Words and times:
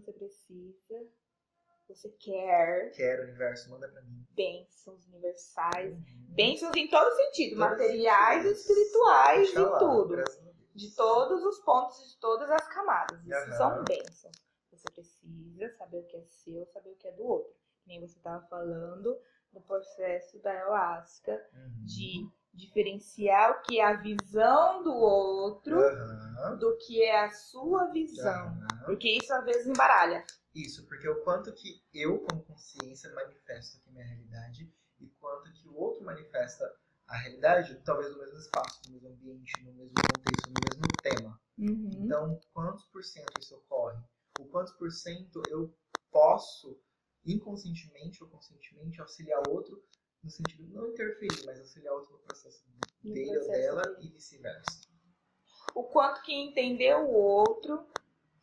você 0.00 0.12
precisa, 0.12 1.06
você 1.88 2.08
quer. 2.10 2.90
Quero, 2.92 3.22
universo, 3.24 3.70
manda 3.70 3.88
pra 3.88 4.00
mim. 4.02 4.26
Bênçãos 4.30 5.06
universais. 5.08 5.92
Uhum. 5.92 6.26
Bênçãos 6.34 6.76
em 6.76 6.88
todo 6.88 7.14
sentido, 7.16 7.56
Todos 7.56 7.70
materiais 7.72 8.44
e 8.44 8.48
os 8.48 8.58
sentidos. 8.58 8.76
espirituais, 8.78 9.48
de 9.48 9.54
tudo. 9.78 10.16
De 10.74 10.94
todos 10.94 11.44
os 11.44 11.58
pontos, 11.60 12.10
de 12.12 12.18
todas 12.20 12.48
as 12.50 12.68
camadas. 12.68 13.20
Isso 13.24 13.34
Aham. 13.34 13.56
são 13.56 13.84
bênçãos. 13.84 14.36
Você 14.70 14.84
precisa 14.94 15.68
saber 15.76 15.98
o 15.98 16.06
que 16.06 16.16
é 16.16 16.22
seu, 16.24 16.64
saber 16.66 16.90
o 16.90 16.96
que 16.96 17.08
é 17.08 17.12
do 17.12 17.24
outro. 17.24 17.52
Nem 17.86 18.00
você 18.00 18.16
estava 18.16 18.46
falando 18.46 19.20
do 19.52 19.60
processo 19.62 20.38
da 20.40 20.52
ayahuasca, 20.52 21.32
Uhum. 21.52 21.84
de 21.84 22.30
diferenciar 22.52 23.52
o 23.52 23.62
que 23.62 23.78
é 23.78 23.84
a 23.84 23.96
visão 23.96 24.82
do 24.82 24.92
outro 24.92 25.78
Aham. 25.78 26.56
do 26.58 26.76
que 26.78 27.02
é 27.02 27.24
a 27.24 27.30
sua 27.30 27.86
visão. 27.86 28.46
Aham. 28.46 28.84
Porque 28.86 29.10
isso 29.10 29.32
às 29.32 29.44
vezes 29.44 29.66
embaralha. 29.66 30.24
Isso, 30.54 30.86
porque 30.86 31.08
o 31.08 31.22
quanto 31.22 31.52
que 31.52 31.82
eu, 31.94 32.18
como 32.20 32.42
consciência, 32.42 33.12
manifesto 33.14 33.78
aqui 33.78 33.90
minha 33.92 34.04
realidade 34.04 34.72
e 34.98 35.08
quanto 35.20 35.52
que 35.52 35.68
o 35.68 35.76
outro 35.76 36.04
manifesta 36.04 36.64
a 37.06 37.16
realidade, 37.16 37.80
talvez 37.84 38.10
no 38.12 38.18
mesmo 38.18 38.38
espaço, 38.38 38.80
no 38.86 38.92
mesmo 38.92 39.08
ambiente, 39.08 39.52
no 39.64 39.72
mesmo 39.72 39.94
contexto, 40.10 40.48
no 40.48 40.62
mesmo 40.64 40.82
tema. 41.02 41.40
Uhum. 41.58 41.90
Então, 42.04 42.40
quantos 42.52 42.84
por 42.86 43.02
cento 43.04 43.32
isso 43.40 43.56
ocorre? 43.56 43.98
O 44.38 44.44
quantos 44.46 44.72
por 44.74 44.90
cento 44.90 45.42
eu 45.48 45.74
posso, 46.10 46.80
inconscientemente 47.24 48.22
ou 48.22 48.30
conscientemente, 48.30 49.00
auxiliar 49.00 49.40
o 49.48 49.52
outro 49.52 49.82
no 50.22 50.30
sentido 50.30 50.62
de 50.64 50.72
não 50.74 50.88
interferir, 50.88 51.44
mas 51.46 51.58
auxiliar 51.58 51.94
o 51.94 51.98
outro 51.98 52.12
no 52.12 52.18
processo 52.20 52.62
No 53.02 53.14
dele 53.14 53.30
ou 53.38 53.44
processo 53.44 53.58
dela 53.60 53.82
dele. 53.94 54.06
e 54.08 54.10
vice-versa. 54.12 54.80
O 55.74 55.84
quanto 55.84 56.22
que 56.22 56.32
entender 56.34 56.94
o 56.96 57.08
outro 57.10 57.86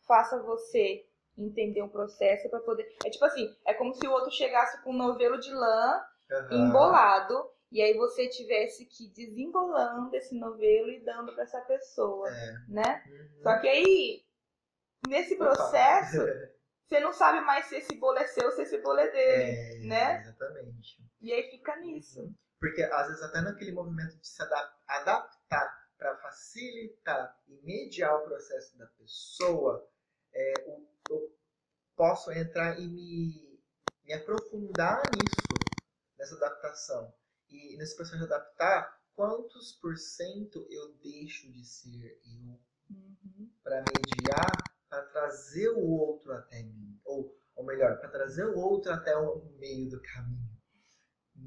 faça 0.06 0.42
você 0.42 1.06
entender 1.36 1.82
um 1.82 1.88
processo 1.88 2.48
para 2.48 2.60
poder. 2.60 2.88
É 3.04 3.10
tipo 3.10 3.24
assim, 3.24 3.54
é 3.64 3.74
como 3.74 3.94
se 3.94 4.06
o 4.06 4.10
outro 4.10 4.30
chegasse 4.30 4.82
com 4.82 4.90
um 4.90 4.96
novelo 4.96 5.38
de 5.38 5.52
lã 5.52 6.02
Aham. 6.30 6.68
embolado 6.68 7.50
e 7.70 7.80
aí 7.82 7.94
você 7.96 8.28
tivesse 8.28 8.86
que 8.86 9.04
ir 9.04 9.10
desembolando 9.10 10.14
esse 10.16 10.34
novelo 10.34 10.90
e 10.90 11.00
dando 11.04 11.32
para 11.34 11.44
essa 11.44 11.60
pessoa, 11.60 12.28
É. 12.28 12.54
né? 12.68 13.04
Uhum. 13.06 13.42
Só 13.42 13.58
que 13.60 13.68
aí 13.68 14.24
nesse 15.06 15.36
processo 15.36 16.16
você 16.88 16.98
não 17.00 17.12
sabe 17.12 17.40
mais 17.44 17.66
se 17.66 17.76
esse 17.76 17.94
bolo 17.96 18.18
é 18.18 18.26
seu 18.26 18.46
ou 18.46 18.52
se 18.52 18.62
esse 18.62 18.78
bolo 18.78 18.98
é 18.98 19.10
dele, 19.10 19.84
É, 19.84 19.86
né? 19.86 20.20
Exatamente. 20.22 21.07
E 21.20 21.32
aí 21.32 21.50
fica 21.50 21.76
nisso. 21.80 22.32
Porque 22.60 22.82
às 22.82 23.06
vezes 23.08 23.22
até 23.22 23.40
naquele 23.40 23.72
movimento 23.72 24.16
de 24.18 24.26
se 24.26 24.42
adap- 24.42 24.76
adaptar 24.86 25.88
para 25.96 26.16
facilitar 26.18 27.40
e 27.48 27.56
mediar 27.62 28.14
o 28.16 28.24
processo 28.24 28.76
da 28.78 28.86
pessoa, 28.86 29.88
é, 30.32 30.52
o- 30.68 30.88
eu 31.10 31.36
posso 31.96 32.30
entrar 32.32 32.78
e 32.78 32.86
me, 32.86 33.60
me 34.04 34.12
aprofundar 34.12 35.10
nisso, 35.12 35.68
nessa 36.16 36.36
adaptação. 36.36 37.12
E 37.48 37.76
nesse 37.76 37.96
processo 37.96 38.18
de 38.18 38.24
adaptar, 38.24 39.00
quantos 39.14 39.72
por 39.80 39.96
cento 39.96 40.66
eu 40.70 40.94
deixo 41.02 41.50
de 41.52 41.64
ser 41.64 42.20
eu 42.24 42.60
Uhum. 42.90 43.52
para 43.62 43.82
mediar, 43.82 44.74
para 44.88 45.02
trazer 45.06 45.68
o 45.70 45.80
outro 45.90 46.32
até 46.32 46.62
mim? 46.62 46.98
Ou, 47.04 47.36
ou 47.54 47.64
melhor, 47.64 47.98
para 48.00 48.08
trazer 48.08 48.46
o 48.46 48.58
outro 48.58 48.92
até 48.92 49.14
o 49.16 49.44
meio 49.58 49.90
do 49.90 50.00
caminho. 50.00 50.47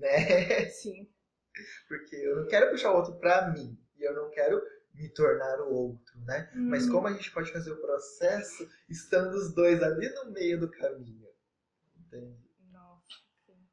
Né? 0.02 0.66
Sim. 0.69 1.07
Porque 1.88 2.16
eu 2.16 2.38
não 2.38 2.47
quero 2.47 2.71
puxar 2.71 2.91
o 2.91 2.97
outro 2.97 3.16
pra 3.19 3.52
mim. 3.52 3.77
E 3.97 4.03
eu 4.03 4.13
não 4.16 4.30
quero 4.31 4.61
me 4.93 5.09
tornar 5.09 5.61
o 5.61 5.73
outro, 5.73 6.19
né? 6.25 6.49
Mas 6.67 6.85
Uhum. 6.85 6.91
como 6.91 7.08
a 7.08 7.13
gente 7.13 7.31
pode 7.31 7.52
fazer 7.52 7.71
o 7.71 7.81
processo 7.81 8.67
estando 8.89 9.33
os 9.35 9.53
dois 9.53 9.81
ali 9.83 10.09
no 10.16 10.31
meio 10.31 10.59
do 10.59 10.69
caminho? 10.71 11.30
Entende? 11.97 12.49
Nossa, 12.71 13.19
sim. 13.45 13.67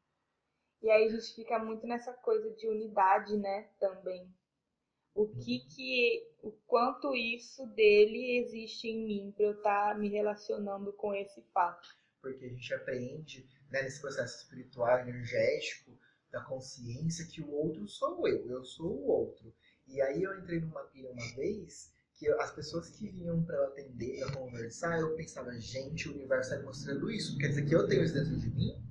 E 0.83 0.91
aí 0.91 1.07
a 1.07 1.11
gente 1.11 1.35
fica 1.35 1.59
muito 1.59 1.87
nessa 1.87 2.13
coisa 2.15 2.51
de 2.57 2.69
unidade, 2.69 3.37
né, 3.37 3.69
também. 3.81 4.33
O 5.15 5.29
que 5.37 5.61
que, 5.61 6.29
o 6.43 6.53
quanto 6.67 7.15
isso 7.15 7.67
dele 7.69 8.39
existe 8.39 8.89
em 8.89 9.05
mim 9.07 9.33
para 9.37 9.47
eu 9.47 9.53
estar 9.59 9.99
me 9.99 10.09
relacionando 10.11 10.93
com 10.95 11.15
esse 11.15 11.43
fato. 11.55 11.89
Porque 12.21 12.45
a 12.45 12.49
gente 12.49 12.75
aprende 12.75 13.49
né, 13.71 13.83
nesse 13.83 14.01
processo 14.01 14.43
espiritual, 14.43 14.99
energético, 15.01 15.99
da 16.31 16.43
consciência, 16.43 17.27
que 17.27 17.41
o 17.41 17.51
outro 17.51 17.87
sou 17.89 18.27
eu, 18.29 18.49
eu 18.49 18.65
sou 18.65 18.91
o 18.91 19.07
outro. 19.07 19.53
E 19.87 20.01
aí 20.03 20.23
eu 20.23 20.39
entrei 20.39 20.61
numa 20.61 20.85
pira 20.85 21.11
uma 21.11 21.35
vez 21.35 21.93
que 22.15 22.29
as 22.29 22.51
pessoas 22.51 22.91
que 22.91 23.09
vinham 23.09 23.43
pra 23.45 23.57
eu 23.57 23.65
atender, 23.69 24.27
pra 24.27 24.37
conversar, 24.37 25.01
eu 25.01 25.15
pensava, 25.15 25.57
gente, 25.59 26.09
o 26.09 26.15
universo 26.15 26.51
tá 26.51 26.57
me 26.57 26.65
mostrando 26.65 27.11
isso. 27.11 27.39
Quer 27.39 27.49
dizer 27.49 27.67
que 27.67 27.75
eu 27.75 27.87
tenho 27.87 28.03
isso 28.03 28.15
dentro 28.15 28.37
de 28.37 28.51
mim? 28.51 28.83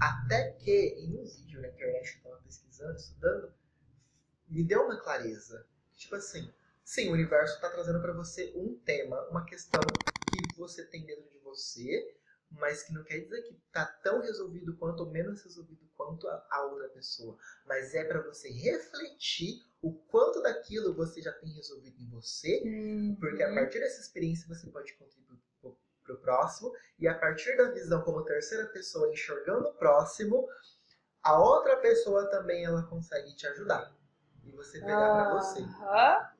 Até 0.00 0.52
que 0.52 0.96
em 0.98 1.16
um 1.16 1.24
vídeo 1.24 1.60
na 1.60 1.68
internet 1.68 2.12
que 2.12 2.18
eu 2.26 2.30
tava 2.30 2.42
pesquisando, 2.42 2.96
estudando, 2.96 3.52
me 4.48 4.64
deu 4.64 4.82
uma 4.82 4.98
clareza. 5.00 5.66
Tipo 5.96 6.16
assim, 6.16 6.50
sim, 6.82 7.10
o 7.10 7.12
universo 7.12 7.60
tá 7.60 7.68
trazendo 7.70 8.00
pra 8.00 8.12
você 8.12 8.52
um 8.56 8.74
tema, 8.84 9.20
uma 9.28 9.44
questão 9.44 9.82
que 10.30 10.56
você 10.56 10.84
tem 10.86 11.04
dentro 11.04 11.28
de 11.30 11.38
você, 11.38 12.16
mas 12.50 12.82
que 12.84 12.92
não 12.92 13.02
quer 13.04 13.18
dizer 13.20 13.42
que 13.42 13.54
tá 13.72 13.84
tão 14.02 14.20
resolvido 14.20 14.76
quanto 14.76 15.00
ou 15.00 15.10
menos 15.10 15.42
resolvido 15.42 15.88
quanto 15.96 16.28
a, 16.28 16.46
a 16.50 16.62
outra 16.66 16.88
pessoa. 16.90 17.36
Mas 17.66 17.94
é 17.94 18.04
pra 18.04 18.20
você 18.22 18.50
refletir 18.50 19.62
o 19.82 19.92
quanto 19.92 20.40
daquilo 20.42 20.94
você 20.94 21.20
já 21.20 21.32
tem 21.32 21.50
resolvido 21.52 22.00
em 22.00 22.08
você 22.10 22.62
porque 23.20 23.42
a 23.42 23.52
partir 23.54 23.80
dessa 23.80 24.00
experiência 24.00 24.48
você 24.48 24.66
pode 24.68 24.92
contribuir 24.94 25.24
para 26.04 26.14
o 26.14 26.18
próximo, 26.18 26.70
e 26.98 27.08
a 27.08 27.18
partir 27.18 27.56
da 27.56 27.70
visão 27.70 28.02
como 28.02 28.22
terceira 28.24 28.66
pessoa 28.66 29.10
enxergando 29.10 29.68
o 29.68 29.74
próximo, 29.74 30.46
a 31.22 31.38
outra 31.38 31.78
pessoa 31.78 32.30
também 32.30 32.62
ela 32.64 32.82
consegue 32.82 33.34
te 33.34 33.46
ajudar. 33.46 33.90
E 34.44 34.50
você 34.52 34.80
pegar 34.80 35.14
para 35.14 35.34
você. 35.34 35.62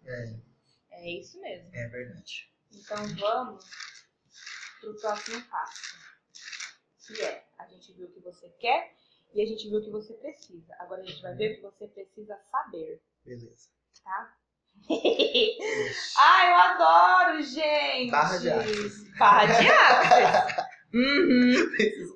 É, 0.05 0.37
É 0.91 1.11
isso 1.11 1.41
mesmo. 1.41 1.71
é 1.73 1.89
verdade. 1.89 2.53
Então 2.71 3.07
vamos 3.17 3.65
pro 4.85 5.01
próximo 5.01 5.43
passo. 5.51 6.05
Que 7.07 7.23
é, 7.23 7.45
a 7.59 7.67
gente 7.67 7.93
viu 7.95 8.07
o 8.07 8.11
que 8.11 8.21
você 8.21 8.49
quer 8.61 8.95
e 9.35 9.43
a 9.43 9.47
gente 9.47 9.69
viu 9.69 9.79
o 9.79 9.83
que 9.83 9.91
você 9.91 10.15
precisa. 10.15 10.75
Agora 10.79 11.03
a 11.03 11.05
gente 11.05 11.21
vai 11.21 11.35
ver 11.35 11.53
o 11.53 11.55
que 11.57 11.63
você 11.63 11.89
precisa 11.89 12.39
saber, 12.51 13.03
Beleza. 13.25 13.71
tá? 14.03 14.37
ah, 16.19 16.49
eu 16.49 16.55
adoro, 16.57 17.43
gente! 17.43 18.11
Barra 18.11 18.39
de 18.39 18.51
axis. 18.51 19.19
Barra 19.19 19.47
de 19.47 19.69
axis. 19.69 20.65
Uhum. 20.95 21.53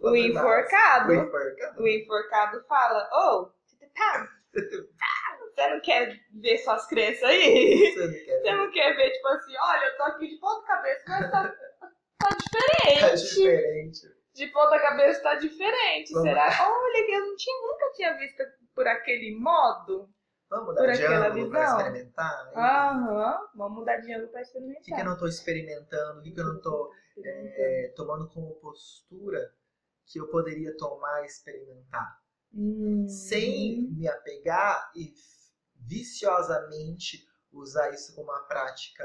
O 0.02 0.14
enforcado. 0.14 1.10
O 1.10 1.14
enforcado. 1.14 1.82
O 1.82 1.88
enforcado 1.88 2.64
fala, 2.68 3.10
ô, 3.12 3.46
tá, 3.92 4.28
você 5.58 5.68
não 5.70 5.80
quer 5.80 6.20
ver 6.34 6.58
suas 6.58 6.86
crenças 6.86 7.24
aí? 7.24 7.92
Você 7.92 8.06
não 8.06 8.12
quer 8.12 8.40
Você 8.40 8.52
não 8.52 8.70
quer 8.70 8.96
ver, 8.96 9.10
tipo 9.10 9.28
assim, 9.28 9.54
olha, 9.60 9.84
eu 9.84 9.96
tô 9.96 10.02
aqui 10.04 10.28
de 10.28 10.36
ponta 10.36 10.64
cabeça, 10.64 11.04
mas 11.08 11.30
tá, 11.32 11.54
tá 12.18 12.28
Tá 12.28 13.14
diferente. 13.14 13.24
diferente. 13.34 14.18
De 14.34 14.46
ponta 14.48 14.78
cabeça 14.80 15.22
tá 15.22 15.34
diferente. 15.36 16.12
Vamos 16.12 16.28
Será? 16.28 16.46
Olha, 16.70 17.06
que 17.06 17.12
eu 17.12 17.26
não 17.26 17.36
tinha, 17.36 17.62
nunca 17.66 17.92
tinha 17.94 18.16
visto 18.18 18.42
por 18.74 18.86
aquele 18.86 19.36
modo. 19.38 20.08
Vamos 20.50 20.74
Por 20.76 20.86
dar 20.86 20.92
de 20.92 21.04
ângulo 21.04 21.50
pra 21.50 21.64
experimentar? 21.64 22.52
Aham. 22.54 23.48
Vamos 23.54 23.78
mudar 23.80 23.96
de 23.98 24.12
ângulo 24.14 24.30
pra 24.30 24.40
O 24.40 24.44
que, 24.44 24.50
que 24.52 24.60
eu 24.60 24.64
experimentar. 24.64 25.04
não 25.04 25.18
tô 25.18 25.26
experimentando? 25.26 26.20
O 26.20 26.22
que, 26.22 26.30
que 26.32 26.40
eu 26.40 26.44
não 26.46 26.60
tô 26.60 26.92
é, 27.22 27.92
tomando 27.94 28.28
como 28.30 28.54
postura 28.60 29.52
que 30.06 30.18
eu 30.18 30.28
poderia 30.28 30.74
tomar 30.76 31.22
e 31.22 31.26
experimentar? 31.26 32.18
Hum. 32.54 33.06
sem 33.06 33.90
me 33.90 34.08
apegar 34.08 34.90
e 34.96 35.12
viciosamente 35.74 37.18
usar 37.52 37.90
isso 37.92 38.14
como 38.14 38.30
uma 38.30 38.42
prática 38.46 39.04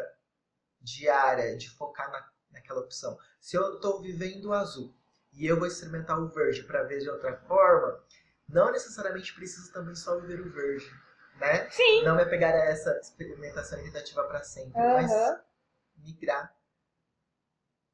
diária, 0.80 1.57
de 1.57 1.69
focar 1.72 2.09
na, 2.09 2.25
naquela 2.53 2.80
opção. 2.81 3.18
Se 3.41 3.58
eu 3.58 3.75
estou 3.75 4.01
vivendo 4.01 4.45
o 4.45 4.54
azul 4.54 4.94
e 5.33 5.45
eu 5.45 5.57
vou 5.57 5.68
experimentar 5.68 6.19
o 6.19 6.30
verde 6.30 6.63
para 6.63 6.83
ver 6.83 7.00
de 7.00 7.10
outra 7.10 7.36
forma, 7.48 8.01
não 8.48 8.72
necessariamente 8.72 9.33
preciso 9.33 9.74
também 9.74 9.95
só 9.95 10.19
viver 10.19 10.39
o 10.42 10.50
verde, 10.51 10.89
né? 11.39 11.69
Sim. 11.69 12.04
Não 12.04 12.16
me 12.16 12.22
apegar 12.24 12.54
a 12.54 12.66
essa 12.66 12.98
experimentação 13.00 13.81
tentativa 13.83 14.24
para 14.25 14.44
sempre, 14.44 14.80
Aham. 14.80 14.94
mas 14.94 15.42
migrar. 15.98 16.56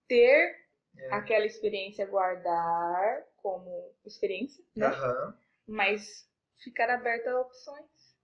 Ter 0.08 0.60
É. 0.98 1.14
aquela 1.14 1.46
experiência, 1.46 2.06
guardar 2.06 3.24
como 3.38 3.94
experiência, 4.06 4.64
né? 4.76 4.88
Aham. 4.88 5.38
mas 5.68 6.28
ficar 6.64 6.90
aberta 6.90 7.32
a 7.32 7.40
opções, 7.42 8.16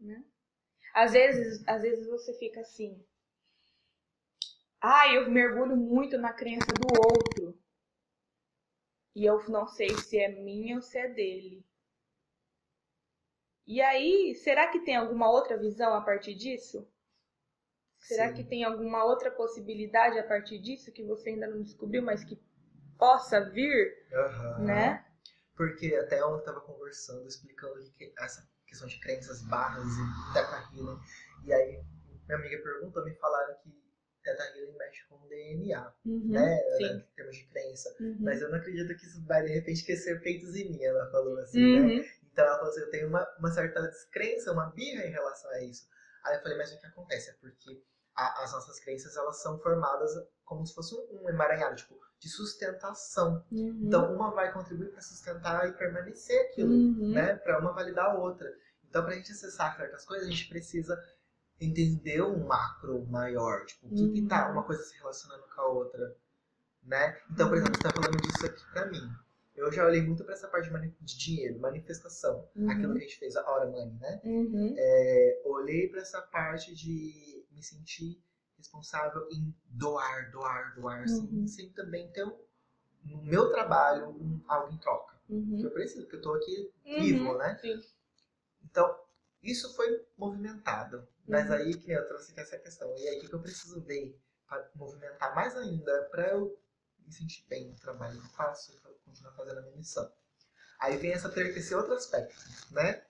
né? 0.00 0.24
Às 0.94 1.12
vezes, 1.12 1.62
às 1.68 1.82
vezes 1.82 2.06
você 2.08 2.32
fica 2.38 2.60
assim, 2.60 3.04
ah, 4.86 5.10
eu 5.10 5.30
mergulho 5.30 5.74
muito 5.74 6.18
na 6.18 6.30
crença 6.30 6.76
do 6.76 6.86
outro 6.86 7.58
e 9.16 9.24
eu 9.24 9.42
não 9.48 9.66
sei 9.66 9.96
se 9.96 10.18
é 10.18 10.28
minha 10.28 10.76
ou 10.76 10.82
se 10.82 10.98
é 10.98 11.08
dele. 11.08 11.64
E 13.66 13.80
aí, 13.80 14.34
será 14.34 14.68
que 14.68 14.80
tem 14.80 14.94
alguma 14.94 15.30
outra 15.30 15.56
visão 15.56 15.94
a 15.94 16.02
partir 16.02 16.34
disso? 16.34 16.86
Será 17.98 18.28
Sim. 18.28 18.34
que 18.34 18.44
tem 18.44 18.62
alguma 18.62 19.02
outra 19.04 19.30
possibilidade 19.30 20.18
a 20.18 20.28
partir 20.28 20.58
disso 20.58 20.92
que 20.92 21.02
você 21.02 21.30
ainda 21.30 21.46
não 21.46 21.62
descobriu, 21.62 22.02
mas 22.02 22.22
que 22.22 22.38
possa 22.98 23.40
vir, 23.40 24.06
Aham. 24.12 24.64
né? 24.66 25.06
Porque 25.56 25.94
até 25.94 26.22
ontem 26.22 26.40
eu 26.40 26.44
tava 26.44 26.60
conversando, 26.60 27.26
explicando 27.26 27.82
que 27.92 28.12
essa 28.18 28.46
questão 28.66 28.86
de 28.86 29.00
crenças 29.00 29.40
barras 29.48 29.86
e 29.86 30.34
Teta 30.34 30.68
Healing. 30.74 31.00
E 31.44 31.54
aí 31.54 31.82
minha 32.26 32.38
amiga 32.38 32.62
perguntou, 32.62 33.02
me 33.02 33.14
falaram 33.14 33.54
que 33.62 33.83
Teta 34.24 34.42
Healing 34.56 34.76
mexe 34.78 35.06
com 35.08 35.28
DNA, 35.28 35.92
Uhum, 36.06 36.28
né? 36.30 36.58
sim. 36.78 36.84
Em 36.96 37.14
termos 37.14 37.36
de 37.36 37.46
crença. 37.48 37.94
Uhum. 38.00 38.16
Mas 38.20 38.40
eu 38.40 38.48
não 38.50 38.56
acredito 38.58 38.88
que 38.98 39.06
isso 39.06 39.22
vai 39.26 39.42
de 39.44 39.52
repente 39.52 39.84
crescer 39.84 40.20
feitos 40.22 40.54
em 40.56 40.70
mim, 40.70 40.82
ela 40.82 41.10
falou 41.10 41.38
assim, 41.38 41.60
né? 41.60 41.80
Uhum. 41.80 42.04
Então 42.32 42.44
ela 42.44 42.56
falou 42.56 42.70
assim, 42.70 42.80
eu 42.80 42.90
tenho 42.90 43.08
uma, 43.08 43.28
uma 43.38 43.50
certa 43.52 43.82
descrença, 43.82 44.50
uma 44.52 44.70
birra 44.70 45.04
em 45.04 45.10
relação 45.10 45.50
a 45.52 45.62
isso. 45.62 45.86
Aí 46.24 46.36
eu 46.36 46.42
falei, 46.42 46.56
mas 46.58 46.72
o 46.72 46.80
que 46.80 46.86
acontece? 46.86 47.30
É 47.30 47.34
porque 47.34 47.84
a- 48.16 48.42
as 48.42 48.52
nossas 48.52 48.80
crenças, 48.80 49.16
elas 49.16 49.40
são 49.42 49.58
formadas 49.60 50.10
como 50.44 50.66
se 50.66 50.74
fosse 50.74 50.94
um, 50.94 51.28
emaranhado, 51.28 51.76
tipo, 51.76 51.94
de 52.18 52.28
sustentação. 52.28 53.44
Uhum. 53.52 53.80
Então 53.82 54.14
uma 54.14 54.30
vai 54.32 54.52
contribuir 54.52 54.90
para 54.90 55.00
sustentar 55.02 55.68
e 55.68 55.72
permanecer 55.74 56.40
aquilo, 56.46 56.72
Uhum. 56.72 57.12
né? 57.12 57.36
Para 57.36 57.58
uma 57.58 57.72
validar 57.72 58.06
a 58.06 58.14
outra. 58.18 58.48
Então 58.88 59.04
pra 59.04 59.14
gente 59.14 59.32
acessar 59.32 59.76
certas 59.76 60.04
coisas, 60.04 60.26
a 60.28 60.30
gente 60.30 60.48
precisa 60.48 60.96
entender 61.64 62.22
um 62.22 62.46
macro 62.46 63.04
maior, 63.06 63.64
tipo, 63.66 63.86
o 63.86 63.90
que 63.94 64.08
que 64.12 64.26
tá 64.26 64.46
Uhum. 64.46 64.52
uma 64.52 64.62
coisa 64.64 64.82
se 64.82 64.96
relacionando 64.98 65.42
com 65.54 65.60
a 65.60 65.68
outra, 65.68 66.16
né? 66.82 67.18
Então, 67.30 67.48
por 67.48 67.56
exemplo, 67.58 67.76
você 67.76 67.82
tá 67.82 67.90
falando 67.92 68.20
disso 68.20 68.46
aqui 68.46 68.64
pra 68.72 68.86
mim. 68.86 69.00
Eu 69.56 69.70
já 69.70 69.86
olhei 69.86 70.02
muito 70.02 70.24
pra 70.24 70.34
essa 70.34 70.48
parte 70.48 70.68
de, 71.00 71.16
dinheiro, 71.16 71.60
manifestação. 71.60 72.48
Uhum. 72.56 72.70
Aquilo 72.70 72.92
que 72.92 72.98
a 72.98 73.02
gente 73.02 73.18
fez, 73.18 73.36
a 73.36 73.48
hora 73.48 73.70
money, 73.70 73.94
né? 74.00 74.20
Uhum. 74.24 74.74
É, 74.76 75.42
olhei 75.44 75.88
pra 75.88 76.00
essa 76.00 76.20
parte 76.22 76.74
de 76.74 77.46
me 77.52 77.62
sentir 77.62 78.20
responsável 78.58 79.28
em 79.30 79.54
doar, 79.66 80.30
doar, 80.32 80.74
doar, 80.74 81.08
sem, 81.08 81.20
Uhum. 81.20 81.46
sem 81.46 81.68
também 81.70 82.10
ter 82.10 82.24
um, 82.26 82.36
no 83.04 83.22
meu 83.22 83.50
trabalho 83.52 84.08
um, 84.08 84.40
algo 84.48 84.72
em 84.72 84.78
troca. 84.78 85.14
Que 85.26 85.32
Uhum. 85.34 85.60
eu 85.62 85.70
preciso, 85.70 86.02
porque 86.02 86.16
eu 86.16 86.22
tô 86.22 86.34
aqui 86.34 86.72
Uhum. 86.84 87.00
vivo, 87.00 87.38
né? 87.38 87.56
Sim. 87.60 87.80
Então, 88.64 88.98
isso 89.42 89.74
foi 89.76 90.04
movimentado. 90.18 91.06
Mas 91.26 91.46
Uhum. 91.48 91.54
aí 91.54 91.74
que 91.78 91.90
eu 91.90 92.06
trouxe 92.06 92.38
essa 92.38 92.58
questão. 92.58 92.94
E 92.98 93.08
aí 93.08 93.18
o 93.18 93.20
que 93.20 93.28
que 93.28 93.34
eu 93.34 93.40
preciso 93.40 93.80
ver 93.82 94.18
para 94.46 94.70
movimentar 94.74 95.34
mais 95.34 95.56
ainda 95.56 96.04
para 96.10 96.28
eu 96.30 96.58
me 96.98 97.12
sentir 97.12 97.46
bem 97.48 97.70
no 97.70 97.76
trabalho 97.78 98.20
que 98.20 98.26
eu 98.26 98.30
faço 98.32 98.72
e 98.72 98.76
eu 98.76 98.94
continuar 99.04 99.32
fazendo 99.32 99.58
a 99.58 99.62
minha 99.62 99.76
missão. 99.76 100.10
Aí 100.78 100.96
vem 100.96 101.12
essa, 101.12 101.28
esse 101.40 101.74
outro 101.74 101.94
aspecto, 101.94 102.34
né? 102.72 103.04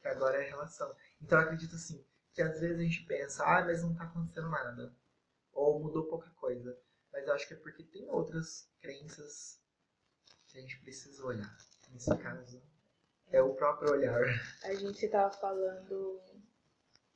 Que 0.00 0.08
agora 0.08 0.36
é 0.42 0.46
a 0.46 0.50
relação. 0.50 0.94
Então 1.20 1.38
eu 1.38 1.44
acredito 1.44 1.74
assim, 1.74 2.04
que 2.32 2.42
às 2.42 2.60
vezes 2.60 2.78
a 2.78 2.82
gente 2.82 3.04
pensa, 3.04 3.44
ah, 3.44 3.64
mas 3.64 3.82
não 3.82 3.94
tá 3.94 4.04
acontecendo 4.04 4.48
nada. 4.50 4.94
Ou 5.52 5.80
mudou 5.80 6.04
pouca 6.06 6.28
coisa. 6.30 6.78
Mas 7.12 7.26
eu 7.26 7.32
acho 7.34 7.48
que 7.48 7.54
é 7.54 7.56
porque 7.56 7.82
tem 7.82 8.08
outras 8.10 8.68
crenças 8.80 9.60
que 10.46 10.58
a 10.58 10.60
gente 10.60 10.78
precisa 10.80 11.24
olhar. 11.24 11.56
Nesse 11.90 12.14
caso, 12.18 12.62
é 13.28 13.40
o 13.40 13.54
próprio 13.54 13.90
olhar. 13.92 14.20
A 14.64 14.74
gente 14.74 15.04
estava 15.04 15.30
falando 15.32 16.20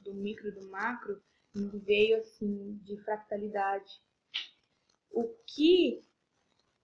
do 0.01 0.15
micro 0.15 0.49
e 0.49 0.53
do 0.53 0.69
macro, 0.69 1.23
veio 1.55 2.19
assim 2.19 2.77
de 2.83 2.97
fractalidade. 2.99 4.01
O 5.11 5.29
que, 5.47 6.05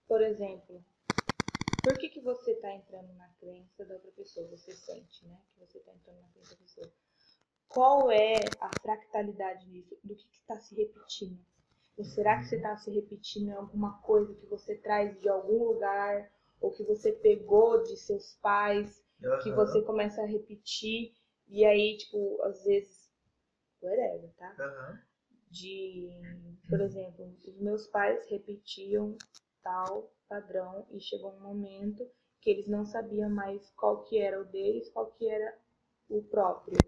por 0.08 0.22
exemplo, 0.22 0.84
por 1.82 1.96
que, 1.96 2.08
que 2.08 2.20
você 2.20 2.52
está 2.52 2.72
entrando 2.72 3.12
na 3.14 3.28
crença 3.40 3.84
da 3.84 3.94
outra 3.94 4.10
pessoa? 4.12 4.48
Você 4.48 4.72
sente, 4.72 5.24
né? 5.26 5.40
Que 5.54 5.60
você 5.60 5.78
está 5.78 5.92
entrando 5.92 6.20
na 6.20 6.28
crença 6.30 6.50
da 6.50 6.56
pessoa. 6.56 6.92
Qual 7.68 8.10
é 8.10 8.40
a 8.60 8.70
fractalidade 8.80 9.66
disso? 9.70 9.96
Do 10.02 10.16
que 10.16 10.26
está 10.32 10.58
se 10.58 10.74
repetindo? 10.74 11.38
Ou 11.96 12.04
será 12.04 12.38
que 12.38 12.46
você 12.46 12.56
está 12.56 12.76
se 12.76 12.90
repetindo 12.90 13.48
em 13.48 13.52
alguma 13.52 14.00
coisa 14.02 14.34
que 14.34 14.46
você 14.46 14.76
traz 14.76 15.20
de 15.20 15.28
algum 15.28 15.64
lugar? 15.64 16.30
Ou 16.60 16.72
que 16.72 16.82
você 16.82 17.12
pegou 17.12 17.82
de 17.82 17.96
seus 17.96 18.34
pais? 18.42 19.06
que 19.42 19.50
Aham, 19.50 19.56
você 19.56 19.82
começa 19.82 20.22
a 20.22 20.26
repetir 20.26 21.14
e 21.48 21.64
aí, 21.64 21.96
tipo, 21.96 22.42
às 22.42 22.64
vezes, 22.64 22.95
whatever, 23.86 24.30
tá? 24.38 24.54
aham. 24.58 24.98
De, 25.50 26.10
por 26.68 26.80
exemplo, 26.80 27.34
os 27.46 27.58
meus 27.60 27.86
pais 27.86 28.26
repetiam 28.28 29.16
tal 29.62 30.10
padrão 30.28 30.86
e 30.90 31.00
chegou 31.00 31.32
um 31.32 31.40
momento 31.40 32.06
que 32.40 32.50
eles 32.50 32.68
não 32.68 32.84
sabiam 32.84 33.30
mais 33.30 33.70
qual 33.76 34.02
que 34.04 34.18
era 34.18 34.40
o 34.40 34.44
deles, 34.44 34.88
qual 34.90 35.06
que 35.12 35.28
era 35.28 35.54
o 36.08 36.22
próprio. 36.22 36.78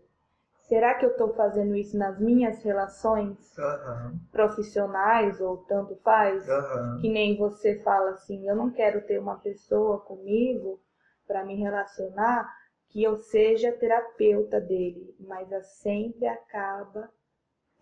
Será 0.69 0.95
que 0.95 1.07
eu 1.07 1.17
tô 1.17 1.33
fazendo 1.35 1.75
isso 1.75 1.97
nas 1.97 2.21
minhas 2.21 2.63
relações 2.63 3.59
Aham, 3.59 4.21
profissionais 4.31 5.41
ou 5.41 5.59
tanto 5.59 5.97
faz? 5.97 6.49
aham. 6.49 7.01
que 7.01 7.09
nem 7.09 7.37
você 7.37 7.83
fala 7.83 8.11
assim, 8.11 8.49
eu 8.49 8.55
não 8.57 8.71
quero 8.71 9.01
ter 9.07 9.19
uma 9.19 9.39
pessoa 9.39 10.01
comigo 10.01 10.81
para 11.27 11.45
me 11.45 11.55
relacionar 11.57 12.47
que 12.89 13.03
eu 13.03 13.17
seja 13.19 13.73
terapeuta 13.73 14.61
dele, 14.61 15.15
mas 15.21 15.53
a 15.53 15.63
sempre 15.63 16.27
acaba 16.27 17.11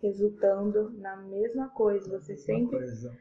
resultando 0.01 0.91
na 0.91 1.15
mesma 1.17 1.69
coisa. 1.69 2.19
Você 2.19 2.35
sempre 2.37 2.77
coisa. 2.77 3.17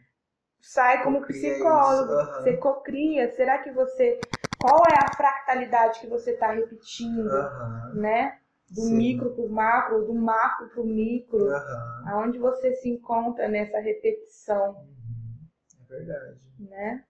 sai 0.61 1.03
como 1.03 1.21
Cocria 1.21 1.41
psicólogo, 1.53 2.12
aham. 2.12 2.43
você 2.43 2.56
cocria. 2.56 3.33
Será 3.35 3.59
que 3.59 3.71
você 3.73 4.31
qual 4.59 4.87
é 4.87 4.97
a 4.97 5.11
fractalidade 5.17 6.00
que 6.00 6.06
você 6.06 6.33
está 6.33 6.50
repetindo, 6.53 7.31
Aham, 7.31 7.94
né? 7.94 8.38
Do 8.71 8.83
Sim. 8.83 8.97
micro 8.97 9.31
pro 9.35 9.49
macro, 9.49 10.05
do 10.06 10.15
macro 10.15 10.69
pro 10.71 10.85
micro. 10.85 11.49
aham. 11.50 12.05
Aonde 12.09 12.38
você 12.38 12.75
se 12.75 12.88
encontra 12.88 13.49
nessa 13.49 13.79
repetição? 13.81 14.77
Uhum, 14.77 15.49
É 15.81 15.85
verdade. 15.88 16.41
né? 16.59 17.05